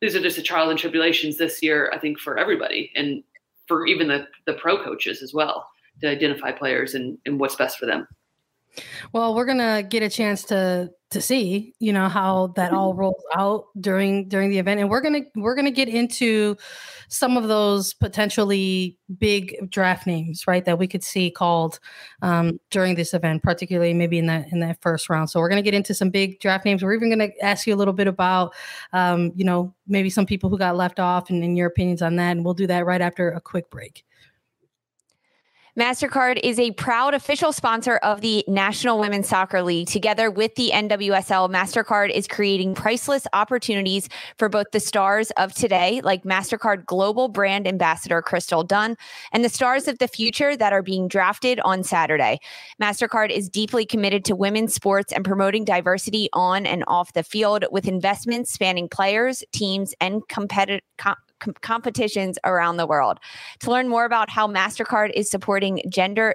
[0.00, 3.22] these are just the trial and tribulations this year i think for everybody and
[3.68, 5.64] for even the the pro coaches as well
[6.00, 8.06] to identify players and, and what's best for them.
[9.12, 13.22] Well, we're gonna get a chance to to see, you know, how that all rolls
[13.36, 16.56] out during during the event, and we're gonna we're gonna get into
[17.08, 21.78] some of those potentially big draft names, right, that we could see called
[22.22, 25.30] um, during this event, particularly maybe in that in that first round.
[25.30, 26.82] So we're gonna get into some big draft names.
[26.82, 28.54] We're even gonna ask you a little bit about,
[28.92, 32.16] um, you know, maybe some people who got left off, and, and your opinions on
[32.16, 34.04] that, and we'll do that right after a quick break.
[35.78, 39.88] MasterCard is a proud official sponsor of the National Women's Soccer League.
[39.88, 44.06] Together with the NWSL, MasterCard is creating priceless opportunities
[44.36, 48.98] for both the stars of today, like MasterCard Global Brand Ambassador Crystal Dunn,
[49.32, 52.38] and the stars of the future that are being drafted on Saturday.
[52.78, 57.64] MasterCard is deeply committed to women's sports and promoting diversity on and off the field
[57.72, 60.84] with investments spanning players, teams, and competitive.
[60.98, 63.18] Com- com- competitions around the world.
[63.60, 66.34] To learn more about how MasterCard is supporting gender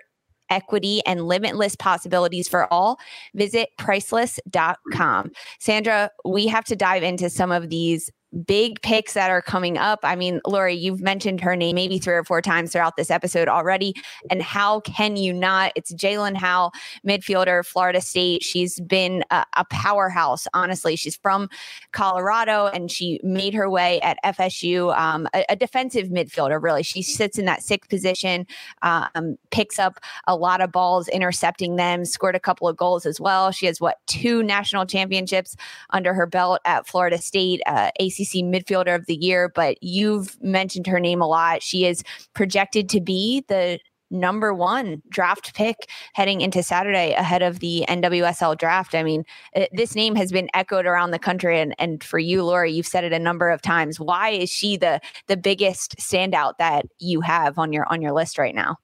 [0.50, 3.00] equity and limitless possibilities for all,
[3.36, 5.32] visit priceless.com.
[5.60, 8.10] Sandra, we have to dive into some of these
[8.46, 10.00] big picks that are coming up.
[10.04, 13.48] I mean, Lori, you've mentioned her name maybe three or four times throughout this episode
[13.48, 13.94] already.
[14.30, 15.72] And how can you not?
[15.76, 16.74] It's Jaelin Howell,
[17.08, 18.44] midfielder, Florida State.
[18.44, 20.96] She's been a, a, powerhouse, honestly.
[20.96, 21.50] She's from
[21.92, 26.84] Colorado and she made her way at FSU, um, a, a, defensive midfielder, really.
[26.84, 28.46] She sits in that sixth position,
[28.82, 33.20] um, picks up a lot of balls, intercepting them, scored a couple of goals as
[33.20, 33.52] well.
[33.52, 35.56] She has, what, two national championships
[35.92, 40.88] under her belt at Florida State, uh, ACC midfielder of the year, but you've mentioned
[40.88, 41.62] her name a lot.
[41.62, 42.04] She is
[42.34, 48.58] projected to be the number one draft pick heading into Saturday ahead of the NWSL
[48.58, 48.96] draft.
[48.96, 49.24] I mean,
[49.56, 52.88] uh, this name has been echoed around the country, and and for you, Lori, you've
[52.88, 54.00] said it a number of times.
[54.00, 58.38] Why is she the the biggest standout that you have on your on your list
[58.38, 58.78] right now?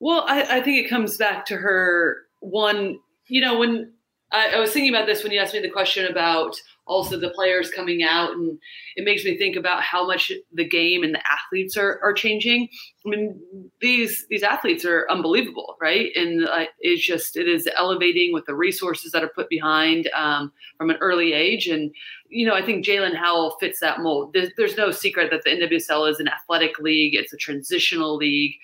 [0.00, 2.98] Well, I, I think it comes back to her one.
[3.28, 3.92] You know, when
[4.32, 7.30] I, I was thinking about this when you asked me the question about also the
[7.30, 8.58] players coming out and
[8.96, 12.68] it makes me think about how much the game and the athletes are, are changing.
[13.06, 13.40] I mean
[13.80, 16.10] these these athletes are unbelievable right?
[16.16, 20.52] And uh, it's just it is elevating with the resources that are put behind um,
[20.78, 21.68] from an early age.
[21.68, 21.92] And
[22.28, 24.32] you know i think jaelin howell fits that mold.
[24.32, 27.14] There's, there's no secret that the nwsl is an athletic league.
[27.14, 28.54] It's a transitional league.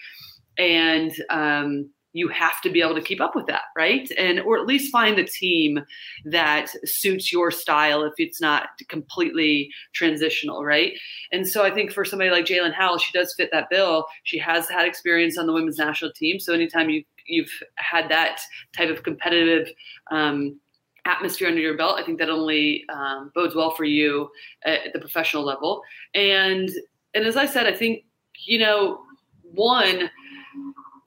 [0.58, 4.10] And um, you have to be able to keep up with that, right?
[4.18, 5.80] And or at least find a team
[6.24, 10.92] that suits your style if it's not completely transitional, right?
[11.32, 14.06] And so I think for somebody like Jaelin Howell, she does fit that bill.
[14.24, 18.40] She has had experience on the women's national team, so anytime you you've had that
[18.76, 19.68] type of competitive
[20.10, 20.58] um,
[21.04, 24.28] atmosphere under your belt, I think that only um, bodes well for you
[24.64, 25.82] at the professional level.
[26.14, 26.68] And
[27.14, 28.04] and as I said, I think
[28.46, 29.00] you know
[29.42, 30.10] one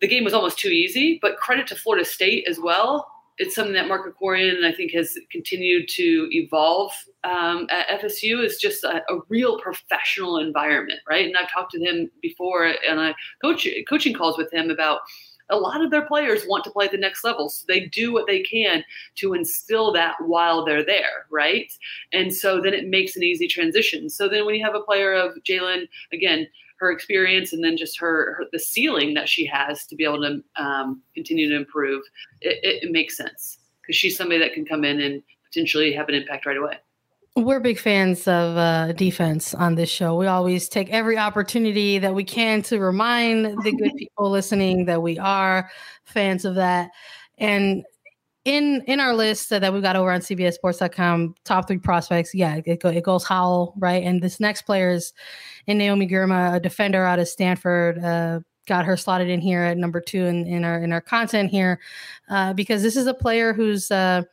[0.04, 3.10] the game was almost too easy, but credit to Florida State as well.
[3.38, 6.92] It's something that Mark Krikorian, I think, has continued to evolve
[7.24, 8.44] um, at FSU.
[8.44, 11.26] Is just a, a, real professional environment, right?
[11.26, 15.00] And I've talked to him before, and I coach coaching calls with him about
[15.50, 17.48] a lot of their players want to play at the next level.
[17.48, 18.84] So they do what they can
[19.16, 21.72] to instill that while they're there, right?
[22.12, 24.10] And so then it makes an easy transition.
[24.10, 26.48] So then when you have a player of Jaelin, again,
[26.84, 30.22] her experience and then just her, her, the ceiling that she has to be able
[30.22, 32.04] to um, continue to improve,
[32.42, 36.10] it, it, it makes sense because she's somebody that can come in and potentially have
[36.10, 36.78] an impact right away.
[37.36, 40.16] We're big fans of uh, defense on this show.
[40.16, 45.02] We always take every opportunity that we can to remind the good people listening that
[45.02, 45.72] we are
[46.04, 46.92] fans of that.
[47.40, 47.84] And
[48.46, 52.34] in in our list that we've got over on CBSSports.com, top three prospects.
[52.36, 54.04] Yeah, it, go, it goes Howell, right?
[54.04, 55.14] And this next player is
[55.68, 58.04] in Naomi Girma, a defender out of Stanford.
[58.04, 61.52] Uh, got her slotted in here at number two in, in our in our content
[61.52, 61.80] here,
[62.30, 64.24] uh, because this is a player who's uh,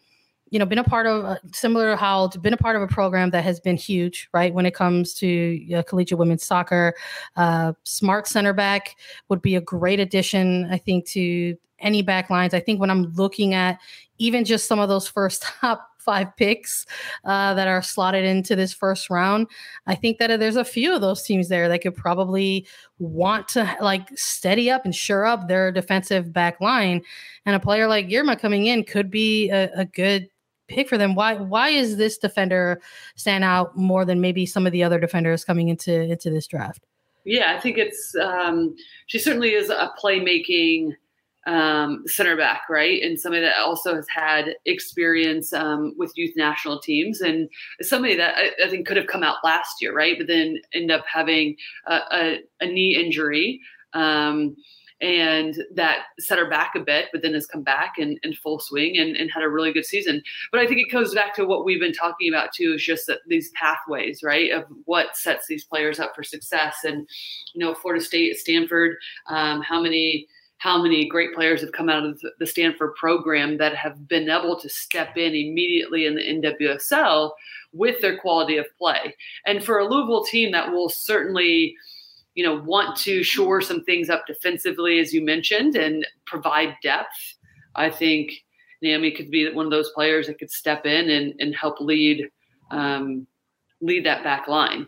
[0.50, 2.88] you know been a part of uh, similar to Howell, been a part of a
[2.88, 4.52] program that has been huge, right?
[4.52, 6.94] When it comes to uh, collegiate women's soccer,
[7.36, 8.96] uh, smart center back
[9.28, 12.52] would be a great addition, I think, to any back lines.
[12.52, 13.78] I think when I'm looking at
[14.18, 16.86] even just some of those first top five picks
[17.24, 19.46] uh, that are slotted into this first round,
[19.86, 22.66] I think that there's a few of those teams there that could probably
[22.98, 27.02] want to like steady up and sure up their defensive back line.
[27.46, 30.28] And a player like Girma coming in could be a, a good
[30.70, 31.14] pick for them.
[31.14, 32.80] Why why is this defender
[33.16, 36.86] stand out more than maybe some of the other defenders coming into into this draft?
[37.24, 38.74] Yeah, I think it's um,
[39.06, 40.92] she certainly is a playmaking
[41.46, 43.02] um, center back, right?
[43.02, 47.48] And somebody that also has had experience um, with youth national teams, and
[47.82, 50.16] somebody that I, I, think could have come out last year, right?
[50.18, 51.56] But then end up having
[51.86, 53.60] a, a, a knee injury.
[53.94, 54.56] Um,
[55.00, 58.58] and that set her back a bit, but then has come back in, in full
[58.58, 60.22] swing and, and had a really good season.
[60.52, 63.06] But I think it goes back to what we've been talking about too, is just
[63.06, 66.78] that these pathways, right, of what sets these players up for success.
[66.84, 67.08] And,
[67.54, 68.96] you know, Florida State, Stanford,
[69.28, 70.26] um, how many–
[70.60, 74.60] how many great players have come out of the Stanford program that have been able
[74.60, 77.30] to step in immediately in the NWSL
[77.72, 79.16] with their quality of play.
[79.46, 81.74] And for a Louisville team that will certainly,
[82.34, 87.36] you know, want to shore some things up defensively, as you mentioned, and provide depth,
[87.74, 88.32] I think
[88.82, 92.28] Naomi could be one of those players that could step in and, and help lead
[92.70, 93.26] um,
[93.80, 94.86] lead that back line.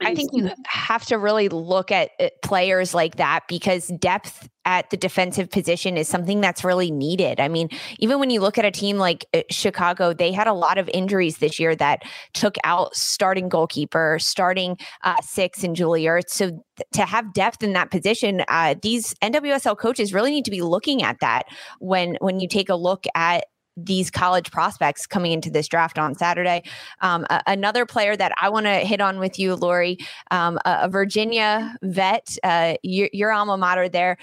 [0.00, 2.10] I think you have to really look at
[2.42, 7.40] players like that because depth at the defensive position is something that's really needed.
[7.40, 10.52] I mean, even when you look at a team like uh, Chicago, they had a
[10.52, 16.04] lot of injuries this year that took out starting goalkeeper, starting uh, six and Julie
[16.04, 16.30] Ertz.
[16.30, 20.50] So th- to have depth in that position, uh, these NWSL coaches really need to
[20.50, 21.46] be looking at that
[21.80, 23.44] when when you take a look at
[23.76, 26.62] these college prospects coming into this draft on Saturday.
[27.00, 29.98] Um, a- another player that I want to hit on with you, Lori,
[30.30, 34.18] um, a-, a, Virginia vet, uh, your, your, alma mater there,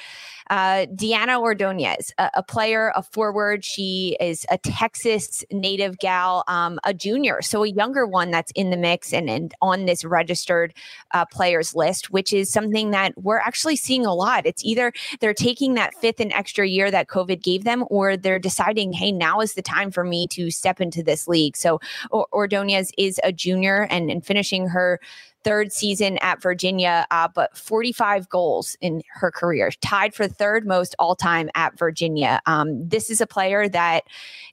[0.51, 3.65] uh, Diana Ordonez, a-, a, player, a forward.
[3.65, 8.69] She is a Texas native gal, um, a junior, so a younger one that's in
[8.69, 10.73] the mix and, and on this registered
[11.13, 14.45] uh, players list, which is something that we're actually seeing a lot.
[14.45, 18.39] It's either they're taking that fifth and extra year that COVID gave them, or they're
[18.39, 21.57] deciding, hey, now is the time for me to step into this league.
[21.57, 21.79] So
[22.11, 24.99] Ordonez is a junior and, and finishing her
[25.43, 30.95] third season at Virginia, uh, but 45 goals in her career, tied for third most
[30.99, 32.41] all time at Virginia.
[32.45, 34.03] Um, this is a player that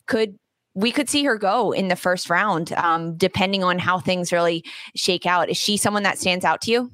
[0.06, 0.38] could
[0.74, 4.62] we could see her go in the first round, um, depending on how things really
[4.94, 5.48] shake out.
[5.48, 6.90] Is she someone that stands out to you?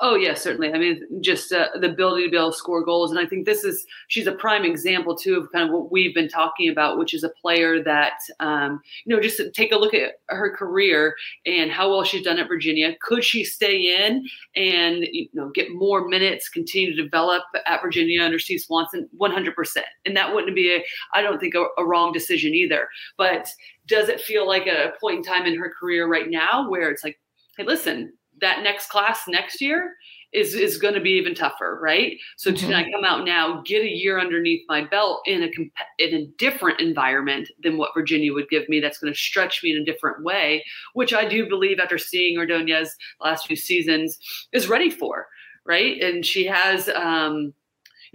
[0.00, 0.72] Oh yes, certainly.
[0.72, 3.46] I mean, just uh, the ability to be able to score goals, and I think
[3.46, 6.98] this is she's a prime example too of kind of what we've been talking about,
[6.98, 11.14] which is a player that um, you know just take a look at her career
[11.44, 12.94] and how well she's done at Virginia.
[13.00, 18.22] Could she stay in and you know get more minutes, continue to develop at Virginia
[18.22, 19.08] under Steve Swanson?
[19.16, 22.54] One hundred percent, and that wouldn't be a I don't think a, a wrong decision
[22.54, 22.88] either.
[23.16, 23.48] But
[23.86, 27.04] does it feel like a point in time in her career right now where it's
[27.04, 27.18] like,
[27.56, 29.94] hey, listen, that next class next year
[30.32, 32.18] is is going to be even tougher, right?
[32.36, 32.72] So mm-hmm.
[32.72, 36.26] I come out now, get a year underneath my belt in a comp- in a
[36.38, 38.80] different environment than what Virginia would give me.
[38.80, 42.38] That's going to stretch me in a different way, which I do believe after seeing
[42.38, 44.18] Ordonez last few seasons
[44.52, 45.26] is ready for,
[45.64, 46.00] right?
[46.02, 46.88] And she has.
[46.88, 47.54] Um,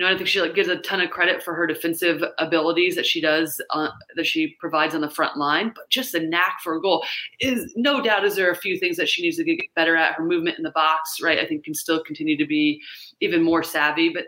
[0.01, 3.05] know, I think she like gives a ton of credit for her defensive abilities that
[3.05, 6.75] she does uh, that she provides on the front line, but just a knack for
[6.75, 7.05] a goal
[7.39, 8.25] is no doubt.
[8.25, 10.15] Is there a few things that she needs to get better at?
[10.15, 11.39] Her movement in the box, right?
[11.39, 12.81] I think can still continue to be
[13.21, 14.25] even more savvy, but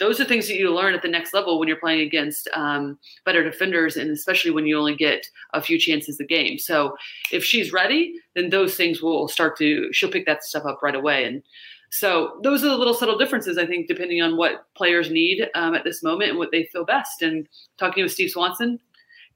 [0.00, 2.98] those are things that you learn at the next level when you're playing against um,
[3.24, 6.96] better defenders and especially when you only get a few chances a game so
[7.30, 10.96] if she's ready then those things will start to she'll pick that stuff up right
[10.96, 11.42] away and
[11.90, 15.74] so those are the little subtle differences, I think, depending on what players need um,
[15.74, 17.20] at this moment and what they feel best.
[17.20, 18.78] And talking with Steve Swanson,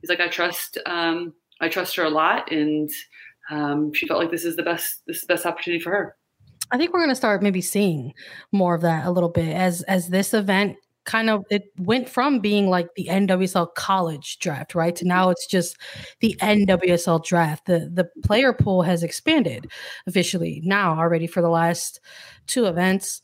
[0.00, 2.88] he's like, I trust, um, I trust her a lot, and
[3.50, 6.16] um, she felt like this is the best, this is the best opportunity for her.
[6.70, 8.14] I think we're going to start maybe seeing
[8.53, 12.40] more of that a little bit as as this event kind of it went from
[12.40, 14.96] being like the NWSL college draft, right?
[14.96, 15.09] To mm-hmm.
[15.09, 15.77] now it's just
[16.20, 17.66] the NWSL draft.
[17.66, 19.70] The the player pool has expanded
[20.07, 22.00] officially now already for the last
[22.46, 23.22] two events.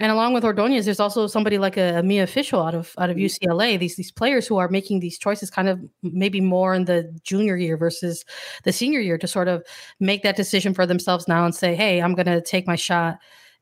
[0.00, 3.10] And along with Ordonez, there's also somebody like a, a Mia Fishel out of out
[3.10, 3.48] of mm-hmm.
[3.48, 3.78] UCLA.
[3.78, 7.56] These these players who are making these choices kind of maybe more in the junior
[7.56, 8.24] year versus
[8.64, 9.62] the senior year to sort of
[10.00, 13.18] make that decision for themselves now and say, "Hey, I'm going to take my shot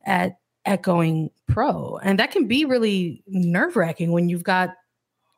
[0.06, 1.98] at at going pro.
[2.02, 4.70] And that can be really nerve wracking when you've got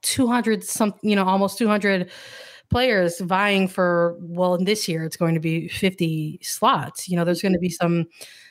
[0.02, 2.10] 200 some, you know, almost 200
[2.70, 7.08] players vying for, well, in this year, it's going to be 50 slots.
[7.08, 8.06] You know, there's going to be some,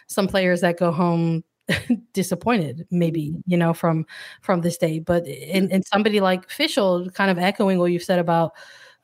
[0.08, 1.44] some players that go home
[2.14, 4.06] disappointed maybe you know from
[4.42, 8.20] from this day but in, in somebody like Fishel kind of echoing what you've said
[8.20, 8.52] about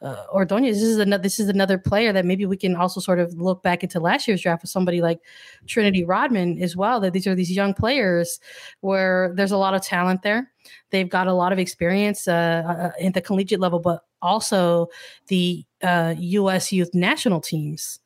[0.02, 3.20] uh, Ordonez, this is another this is another player that maybe we can also sort
[3.20, 5.20] of look back into last year's draft with somebody like
[5.68, 7.02] Trinity Rodman as well.
[7.02, 8.40] That these are these young players
[8.80, 10.52] where there's a lot of talent there.
[10.92, 14.88] They've got a lot of experience uh, uh, in the collegiate level, but also
[15.28, 16.72] the uh, U.S.
[16.72, 18.00] youth national teams.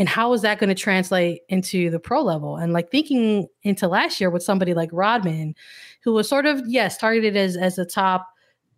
[0.00, 2.56] And how is that going to translate into the pro level?
[2.56, 5.54] And like thinking into last year with somebody like Rodman,
[6.02, 8.26] who was sort of yes targeted as as a top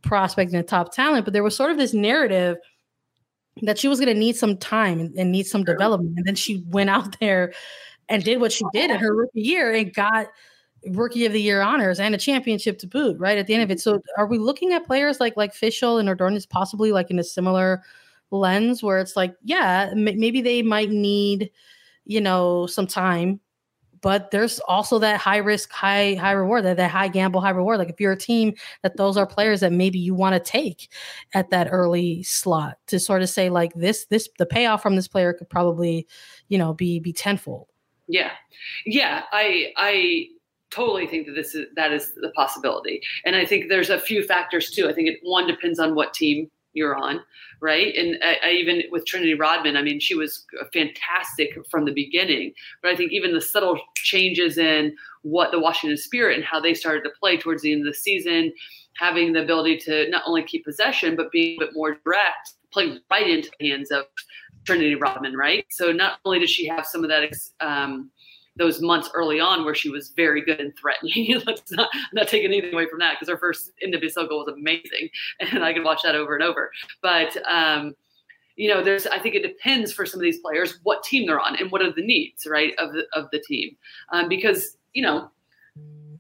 [0.03, 2.57] prospect and a top talent, but there was sort of this narrative
[3.63, 6.15] that she was going to need some time and, and need some development.
[6.17, 7.53] And then she went out there
[8.09, 10.27] and did what she did in her rookie year and got
[10.89, 13.71] rookie of the year honors and a championship to boot right at the end of
[13.71, 13.81] it.
[13.81, 17.25] So are we looking at players like like Fishel and Ordonez possibly like in a
[17.25, 17.85] similar
[18.33, 21.51] lens where it's like, yeah, m- maybe they might need,
[22.05, 23.41] you know, some time
[24.03, 27.79] but there's also that high risk, high high reward, that, that high gamble, high reward.
[27.79, 30.91] Like if you're a team that those are players that maybe you want to take
[31.33, 35.09] at that early slot to sort of say like this, this the payoff from this
[35.09, 36.07] player could probably,
[36.49, 37.69] you know, be be tenfold.
[38.09, 38.33] Yeah,
[38.85, 40.27] yeah, I I
[40.71, 44.25] totally think that this is that is the possibility, and I think there's a few
[44.25, 44.89] factors too.
[44.89, 47.21] I think it one depends on what team you're on,
[47.61, 47.95] right?
[47.95, 52.53] And I, I, even with Trinity Rodman, I mean, she was fantastic from the beginning.
[52.83, 56.75] But I think even the subtle changes in what the Washington Spirit and how they
[56.75, 58.53] started to play towards the end of the season,
[58.97, 62.99] having the ability to not only keep possession but be a bit more direct, play
[63.11, 64.05] right into the hands of
[64.65, 65.67] Trinity Rodman, right?
[65.71, 67.33] So not only does she have some of that.
[67.61, 68.11] Um,
[68.57, 71.41] those months early on where she was very good and threatening.
[71.47, 75.09] Let's not not taking anything away from that because her first NWSL goal was amazing,
[75.41, 76.71] and I could watch that over and over.
[77.01, 77.95] But um,
[78.57, 81.41] you know, there's I think it depends for some of these players what team they're
[81.41, 83.77] on and what are the needs, right, of the of the team,
[84.11, 85.31] um, because you know,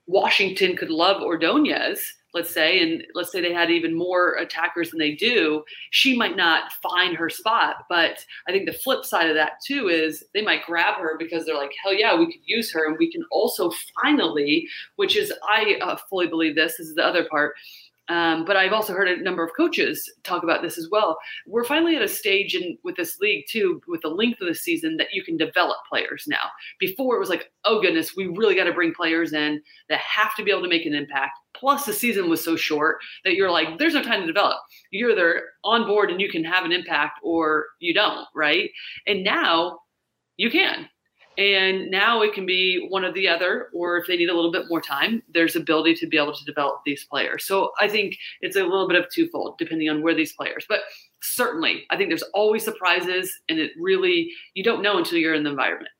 [0.06, 4.98] Washington could love Ordonez let's say, and let's say they had even more attackers than
[4.98, 7.84] they do, she might not find her spot.
[7.88, 11.44] But I think the flip side of that too is they might grab her because
[11.44, 12.86] they're like, hell yeah, we could use her.
[12.86, 13.70] And we can also
[14.02, 17.54] finally, which is, I uh, fully believe this, this is the other part,
[18.08, 21.18] um, but I've also heard a number of coaches talk about this as well.
[21.46, 24.54] We're finally at a stage in with this league too, with the length of the
[24.54, 26.50] season, that you can develop players now.
[26.78, 30.34] Before it was like, oh goodness, we really got to bring players in that have
[30.36, 31.38] to be able to make an impact.
[31.62, 34.58] Plus, the season was so short that you're like, there's no time to develop.
[34.90, 38.68] You're either on board and you can have an impact, or you don't, right?
[39.06, 39.78] And now
[40.36, 40.88] you can.
[41.38, 44.50] And now it can be one or the other, or if they need a little
[44.50, 47.44] bit more time, there's ability to be able to develop these players.
[47.44, 50.66] So I think it's a little bit of twofold depending on where these players.
[50.68, 50.80] But
[51.22, 55.44] certainly, I think there's always surprises, and it really you don't know until you're in
[55.44, 55.90] the environment.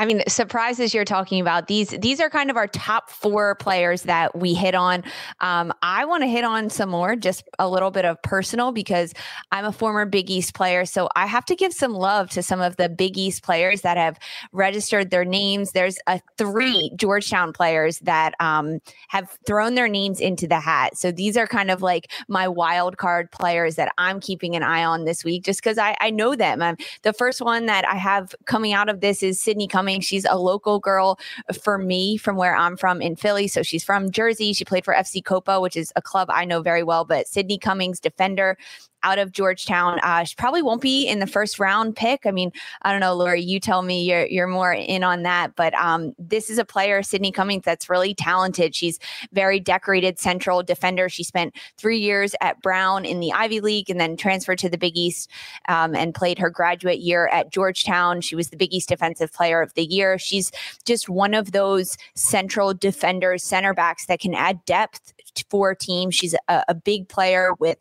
[0.00, 4.04] I mean, surprises you're talking about these these are kind of our top four players
[4.04, 5.04] that we hit on.
[5.40, 9.12] Um, I want to hit on some more, just a little bit of personal because
[9.52, 12.62] I'm a former Big East player, so I have to give some love to some
[12.62, 14.18] of the Big East players that have
[14.52, 15.72] registered their names.
[15.72, 18.78] There's a three Georgetown players that um,
[19.08, 20.96] have thrown their names into the hat.
[20.96, 24.82] So these are kind of like my wild card players that I'm keeping an eye
[24.82, 26.62] on this week, just because I, I know them.
[26.62, 30.24] Um, the first one that I have coming out of this is Sydney Cummings She's
[30.24, 31.18] a local girl
[31.62, 33.48] for me from where I'm from in Philly.
[33.48, 34.52] So she's from Jersey.
[34.52, 37.04] She played for FC Copa, which is a club I know very well.
[37.04, 38.56] But Sydney Cummings, defender,
[39.02, 39.98] out of Georgetown.
[40.02, 42.26] Uh, she probably won't be in the first round pick.
[42.26, 45.56] I mean, I don't know, Lori, you tell me you're you're more in on that,
[45.56, 48.74] but um, this is a player, Sydney Cummings, that's really talented.
[48.74, 48.98] She's
[49.32, 51.08] very decorated central defender.
[51.08, 54.78] She spent three years at Brown in the Ivy League and then transferred to the
[54.78, 55.30] Big East
[55.68, 58.20] um, and played her graduate year at Georgetown.
[58.20, 60.18] She was the Big East Defensive Player of the Year.
[60.18, 60.52] She's
[60.84, 65.12] just one of those central defenders, center backs that can add depth
[65.48, 66.10] for a team.
[66.10, 67.78] She's a, a big player with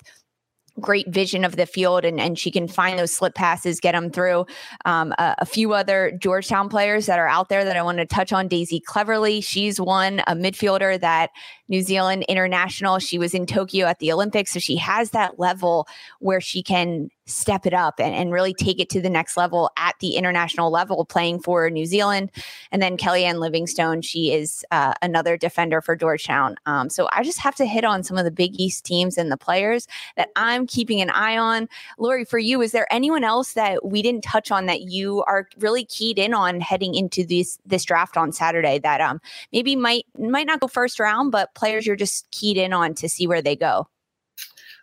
[0.80, 4.10] great vision of the field and, and she can find those slip passes, get them
[4.10, 4.46] through.
[4.86, 8.06] Um, a, a, few other Georgetown players that are out there that I want to
[8.06, 8.48] touch on.
[8.48, 11.32] Daisy Cleverley, she's one, a midfielder that
[11.70, 13.00] New Zealand international.
[13.00, 14.52] She was in Tokyo at the Olympics.
[14.52, 15.88] So she has that level
[16.20, 19.70] where she can step it up and, and really take it to the next level
[19.78, 22.32] at the international level, playing for New Zealand.
[22.72, 26.56] And then Kellyanne Livingstone, she is uh, another defender for Georgetown.
[26.66, 29.32] Um, so I just have to hit on some of the Big East teams and
[29.32, 31.70] the players that I'm keeping an eye on.
[31.98, 35.48] Lori, for you, is there anyone else that we didn't touch on that you are
[35.60, 39.22] really keyed in on heading into this this draft on Saturday that um
[39.54, 43.10] maybe might might not go first round, but players you're just keyed in on to
[43.10, 43.88] see where they go?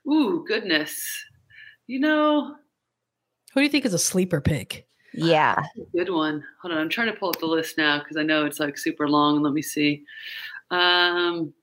[0.09, 1.03] Ooh, goodness.
[1.87, 2.57] You know,
[3.55, 4.87] who do you think is a sleeper pick?
[5.15, 5.57] Yeah.
[5.93, 6.45] good one.
[6.61, 6.79] Hold on.
[6.79, 9.43] I'm trying to pull up the list now because I know it's like super long.
[9.43, 10.05] Let me see.
[10.71, 11.55] Um,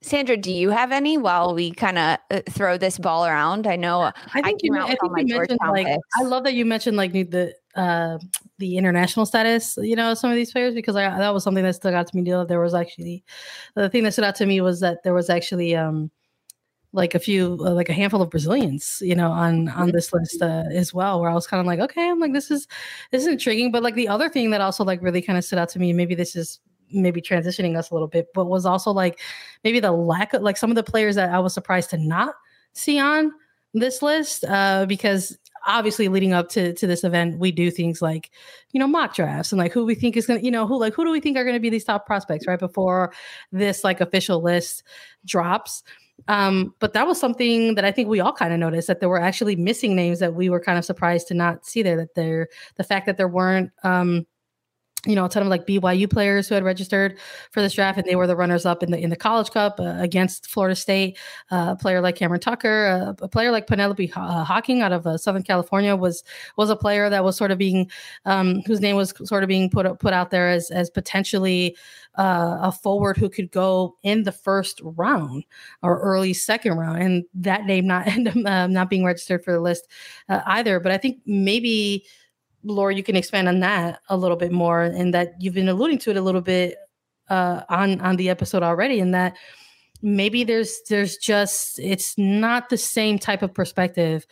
[0.00, 3.66] Sandra, do you have any while we kind of uh, throw this ball around?
[3.66, 6.08] I know I think I you, I think you mentioned like picks.
[6.18, 8.18] I love that you mentioned like the uh,
[8.58, 11.74] the international status, you know, some of these players because I, that was something that
[11.74, 12.22] stuck out to me.
[12.22, 13.24] There was actually
[13.74, 16.10] the thing that stood out to me was that there was actually um,
[16.92, 20.40] like a few uh, like a handful of Brazilians, you know, on on this list
[20.40, 21.20] uh, as well.
[21.20, 22.68] Where I was kind of like, okay, I'm like this is
[23.10, 23.72] this is intriguing.
[23.72, 25.92] But like the other thing that also like really kind of stood out to me,
[25.92, 26.60] maybe this is
[26.90, 29.20] maybe transitioning us a little bit, but was also like
[29.64, 32.34] maybe the lack of like some of the players that I was surprised to not
[32.72, 33.32] see on
[33.72, 35.36] this list uh, because
[35.66, 38.30] obviously leading up to to this event we do things like
[38.72, 40.94] you know mock drafts and like who we think is to you know who like
[40.94, 43.12] who do we think are to be these top prospects right before
[43.52, 44.82] this like official list
[45.24, 45.82] drops
[46.28, 49.08] um, but that was something that I think we all kind of noticed that there
[49.08, 51.96] were actually missing names that we were kind of surprised to not see there.
[51.96, 54.26] That there, the fact that there weren't, um,
[55.06, 57.18] you know, a ton of like BYU players who had registered
[57.50, 59.78] for this draft, and they were the runners up in the in the College Cup
[59.78, 61.18] uh, against Florida State.
[61.50, 65.06] Uh, a player like Cameron Tucker, uh, a player like Penelope uh, Hocking out of
[65.06, 66.24] uh, Southern California was
[66.56, 67.90] was a player that was sort of being,
[68.24, 71.76] um, whose name was sort of being put put out there as as potentially
[72.16, 75.44] uh, a forward who could go in the first round
[75.82, 79.52] or early second round, and that name not end up uh, not being registered for
[79.52, 79.88] the list
[80.28, 80.80] uh, either.
[80.80, 82.04] But I think maybe,
[82.64, 85.98] Laura, you can expand on that a little bit more, and that you've been alluding
[85.98, 86.76] to it a little bit
[87.28, 89.36] uh, on on the episode already, and that
[90.02, 94.26] maybe there's there's just it's not the same type of perspective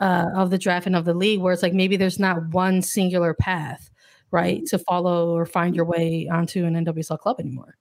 [0.00, 2.82] uh, of the draft and of the league where it's like maybe there's not one
[2.82, 3.90] singular path
[4.34, 7.76] right, to follow or find your way onto an NWSL club anymore.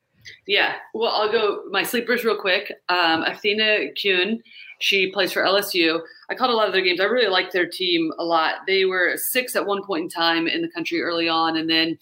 [0.48, 2.72] Yeah, well, I'll go my sleepers real quick.
[2.90, 4.42] Um, Athena Kuhn,
[4.80, 6.02] she plays for LSU.
[6.30, 7.00] I caught a lot of their games.
[7.00, 8.56] I really liked their team a lot.
[8.68, 11.98] They were six at one point in time in the country early on, and then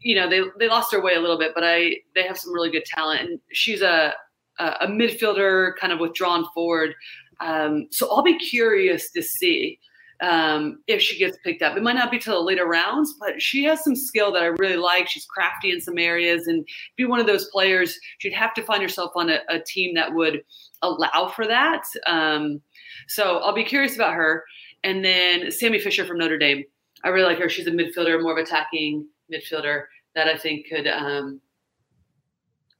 [0.00, 1.52] you know they they lost their way a little bit.
[1.54, 4.12] But I they have some really good talent, and she's a
[4.58, 6.94] a, a midfielder, kind of withdrawn forward.
[7.40, 9.78] Um, so I'll be curious to see
[10.22, 11.76] um, if she gets picked up.
[11.76, 14.46] It might not be till the later rounds, but she has some skill that I
[14.46, 15.08] really like.
[15.08, 16.66] She's crafty in some areas and
[16.96, 17.98] be one of those players.
[18.18, 20.42] She'd have to find herself on a, a team that would
[20.80, 21.82] allow for that.
[22.06, 22.62] Um,
[23.08, 24.44] so I'll be curious about her.
[24.84, 26.64] And then Sammi Fisher from Notre Dame.
[27.04, 27.48] I really like her.
[27.48, 30.86] She's a midfielder, more of attacking midfielder that I think could.
[30.86, 31.40] Um,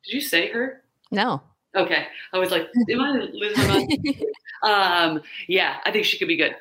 [0.05, 0.84] did you say her?
[1.11, 1.43] No.
[1.74, 2.07] Okay.
[2.32, 4.24] I was like, am I losing my mind?
[4.62, 6.55] um, yeah, I think she could be good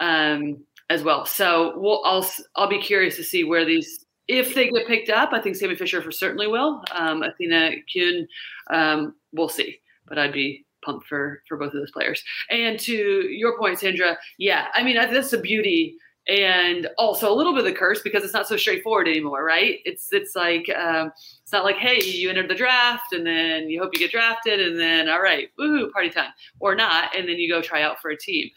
[0.00, 1.26] um, as well.
[1.26, 5.30] So we'll, I'll I'll be curious to see where these if they get picked up.
[5.32, 6.82] I think Sammi Fisher for certainly will.
[6.92, 8.28] Um, Athena Kuhn,
[8.70, 9.80] um, we'll see.
[10.06, 12.22] But I'd be pumped for for both of those players.
[12.50, 15.96] And to your point, Sandra, yeah, I mean that's the beauty
[16.28, 19.78] and also a little bit of the curse because it's not so straightforward anymore, right?
[19.86, 21.10] It's it's like um,
[21.42, 24.60] it's not like hey, you entered the draft and then you hope you get drafted
[24.60, 28.00] and then all right, woohoo, party time, or not, and then you go try out
[28.00, 28.50] for a team.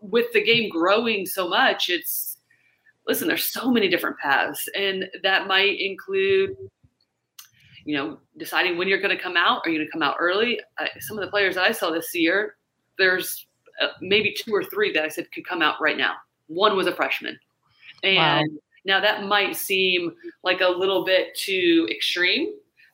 [0.00, 2.38] With the game growing so much, it's
[3.06, 6.56] listen, there's so many different paths, and that might include
[7.84, 9.60] you know deciding when you're going to come out.
[9.66, 10.60] Are you going to come out early?
[10.78, 12.56] Uh, some of the players that i saw this year
[12.98, 13.46] there's
[13.80, 16.14] uh, maybe two or three that i said could come out right now
[16.48, 17.38] one was a freshman
[18.02, 18.42] and wow.
[18.84, 22.52] now that might seem like a little bit too extreme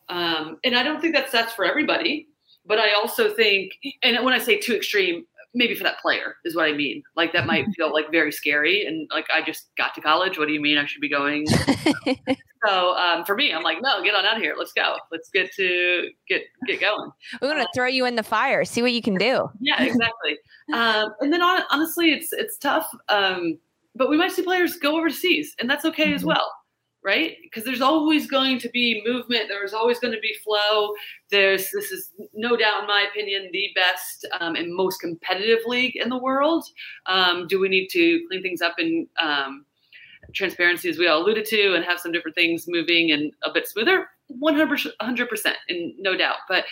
[0.08, 2.28] um, and i don't think that's that's for everybody
[2.66, 5.24] but i also think and when i say too extreme
[5.54, 7.02] maybe for that player is what I mean.
[7.16, 8.84] Like that might feel like very scary.
[8.86, 10.38] And like I just got to college.
[10.38, 11.46] What do you mean I should be going?
[12.66, 14.54] so um, for me, I'm like, no, get on out of here.
[14.58, 14.96] Let's go.
[15.10, 17.10] Let's get to get get going.
[17.40, 18.64] We're gonna uh, throw you in the fire.
[18.64, 19.50] See what you can do.
[19.60, 20.36] Yeah, exactly.
[20.74, 22.88] um, and then on, honestly, it's it's tough.
[23.08, 23.58] Um,
[23.94, 26.14] but we might see players go overseas, and that's okay mm-hmm.
[26.14, 26.50] as well
[27.04, 27.36] right?
[27.42, 29.44] Because there's always going to be movement.
[29.48, 30.94] There's always going to be flow.
[31.30, 35.96] There's this is no doubt, in my opinion, the best um, and most competitive league
[35.96, 36.64] in the world.
[37.06, 39.66] Um, do we need to clean things up and um,
[40.34, 43.68] transparency, as we all alluded to, and have some different things moving and a bit
[43.68, 44.08] smoother?
[44.28, 46.36] 100 percent, and no doubt.
[46.48, 46.64] But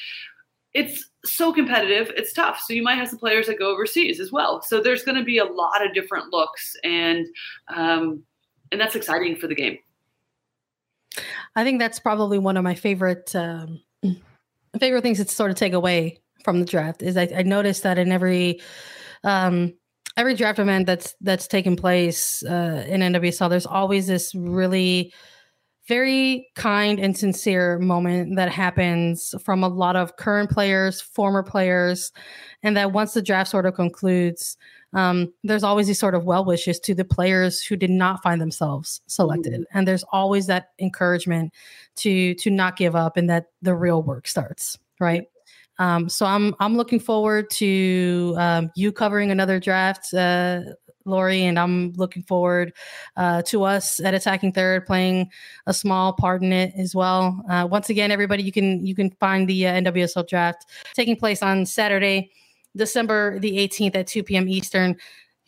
[0.75, 2.11] it's so competitive.
[2.17, 2.61] It's tough.
[2.67, 4.63] So you might have some players that go overseas as well.
[4.63, 7.27] So there's going to be a lot of different looks, and
[7.69, 8.23] um,
[8.71, 9.79] and that's exciting for the game.
[11.55, 13.81] I think that's probably one of my favorite um,
[14.79, 17.99] favorite things to sort of take away from the draft is I, I noticed that
[17.99, 18.61] in every
[19.25, 19.75] um,
[20.17, 25.13] every draft event that's that's taken place uh, in NWSL, there's always this really
[25.89, 32.13] very kind and sincere moment that happens from a lot of current players, former players,
[32.63, 34.57] and that once the draft sort of concludes,
[34.95, 38.41] um, there's always these sort of well wishes to the players who did not find
[38.41, 39.79] themselves selected, mm-hmm.
[39.79, 41.53] and there's always that encouragement
[41.97, 44.79] to to not give up and that the real work starts.
[45.01, 45.25] Right.
[45.79, 50.61] Um, so I'm I'm looking forward to um, you covering another draft, uh,
[51.05, 52.73] Lori, and I'm looking forward
[53.17, 55.31] uh, to us at Attacking Third playing
[55.67, 57.43] a small part in it as well.
[57.49, 61.43] Uh, once again, everybody, you can you can find the uh, NWSL draft taking place
[61.43, 62.31] on Saturday,
[62.77, 64.49] December the 18th at 2 p.m.
[64.49, 64.97] Eastern.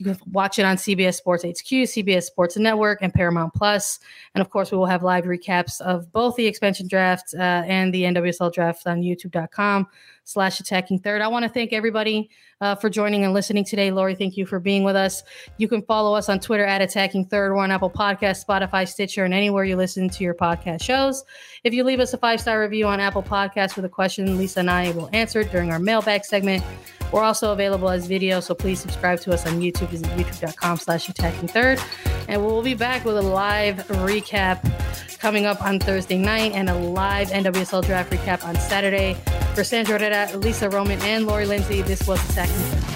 [0.04, 4.00] You can watch it on CBS Sports HQ, CBS Sports Network, and Paramount Plus.
[4.34, 7.92] And of course, we will have live recaps of both the expansion draft uh, and
[7.94, 9.86] the NWSL draft on youtube.com
[10.24, 11.22] slash attacking third.
[11.22, 12.28] I want to thank everybody
[12.60, 13.90] uh, for joining and listening today.
[13.90, 15.22] Lori, thank you for being with us.
[15.58, 19.24] You can follow us on Twitter at attacking third or on Apple Podcast, Spotify, Stitcher,
[19.24, 21.24] and anywhere you listen to your podcast shows.
[21.62, 24.60] If you leave us a five star review on Apple Podcasts with a question, Lisa
[24.60, 26.64] and I will answer it during our mailbag segment.
[27.14, 29.86] We're also available as video, so please subscribe to us on YouTube.
[29.90, 31.80] Visit youtube.com slash attacking third.
[32.26, 34.58] And we'll be back with a live recap
[35.20, 39.14] coming up on Thursday night and a live NWSL draft recap on Saturday.
[39.54, 42.93] For Sandra Herrera, Lisa Roman, and Lori Lindsey, this was Attacking Third.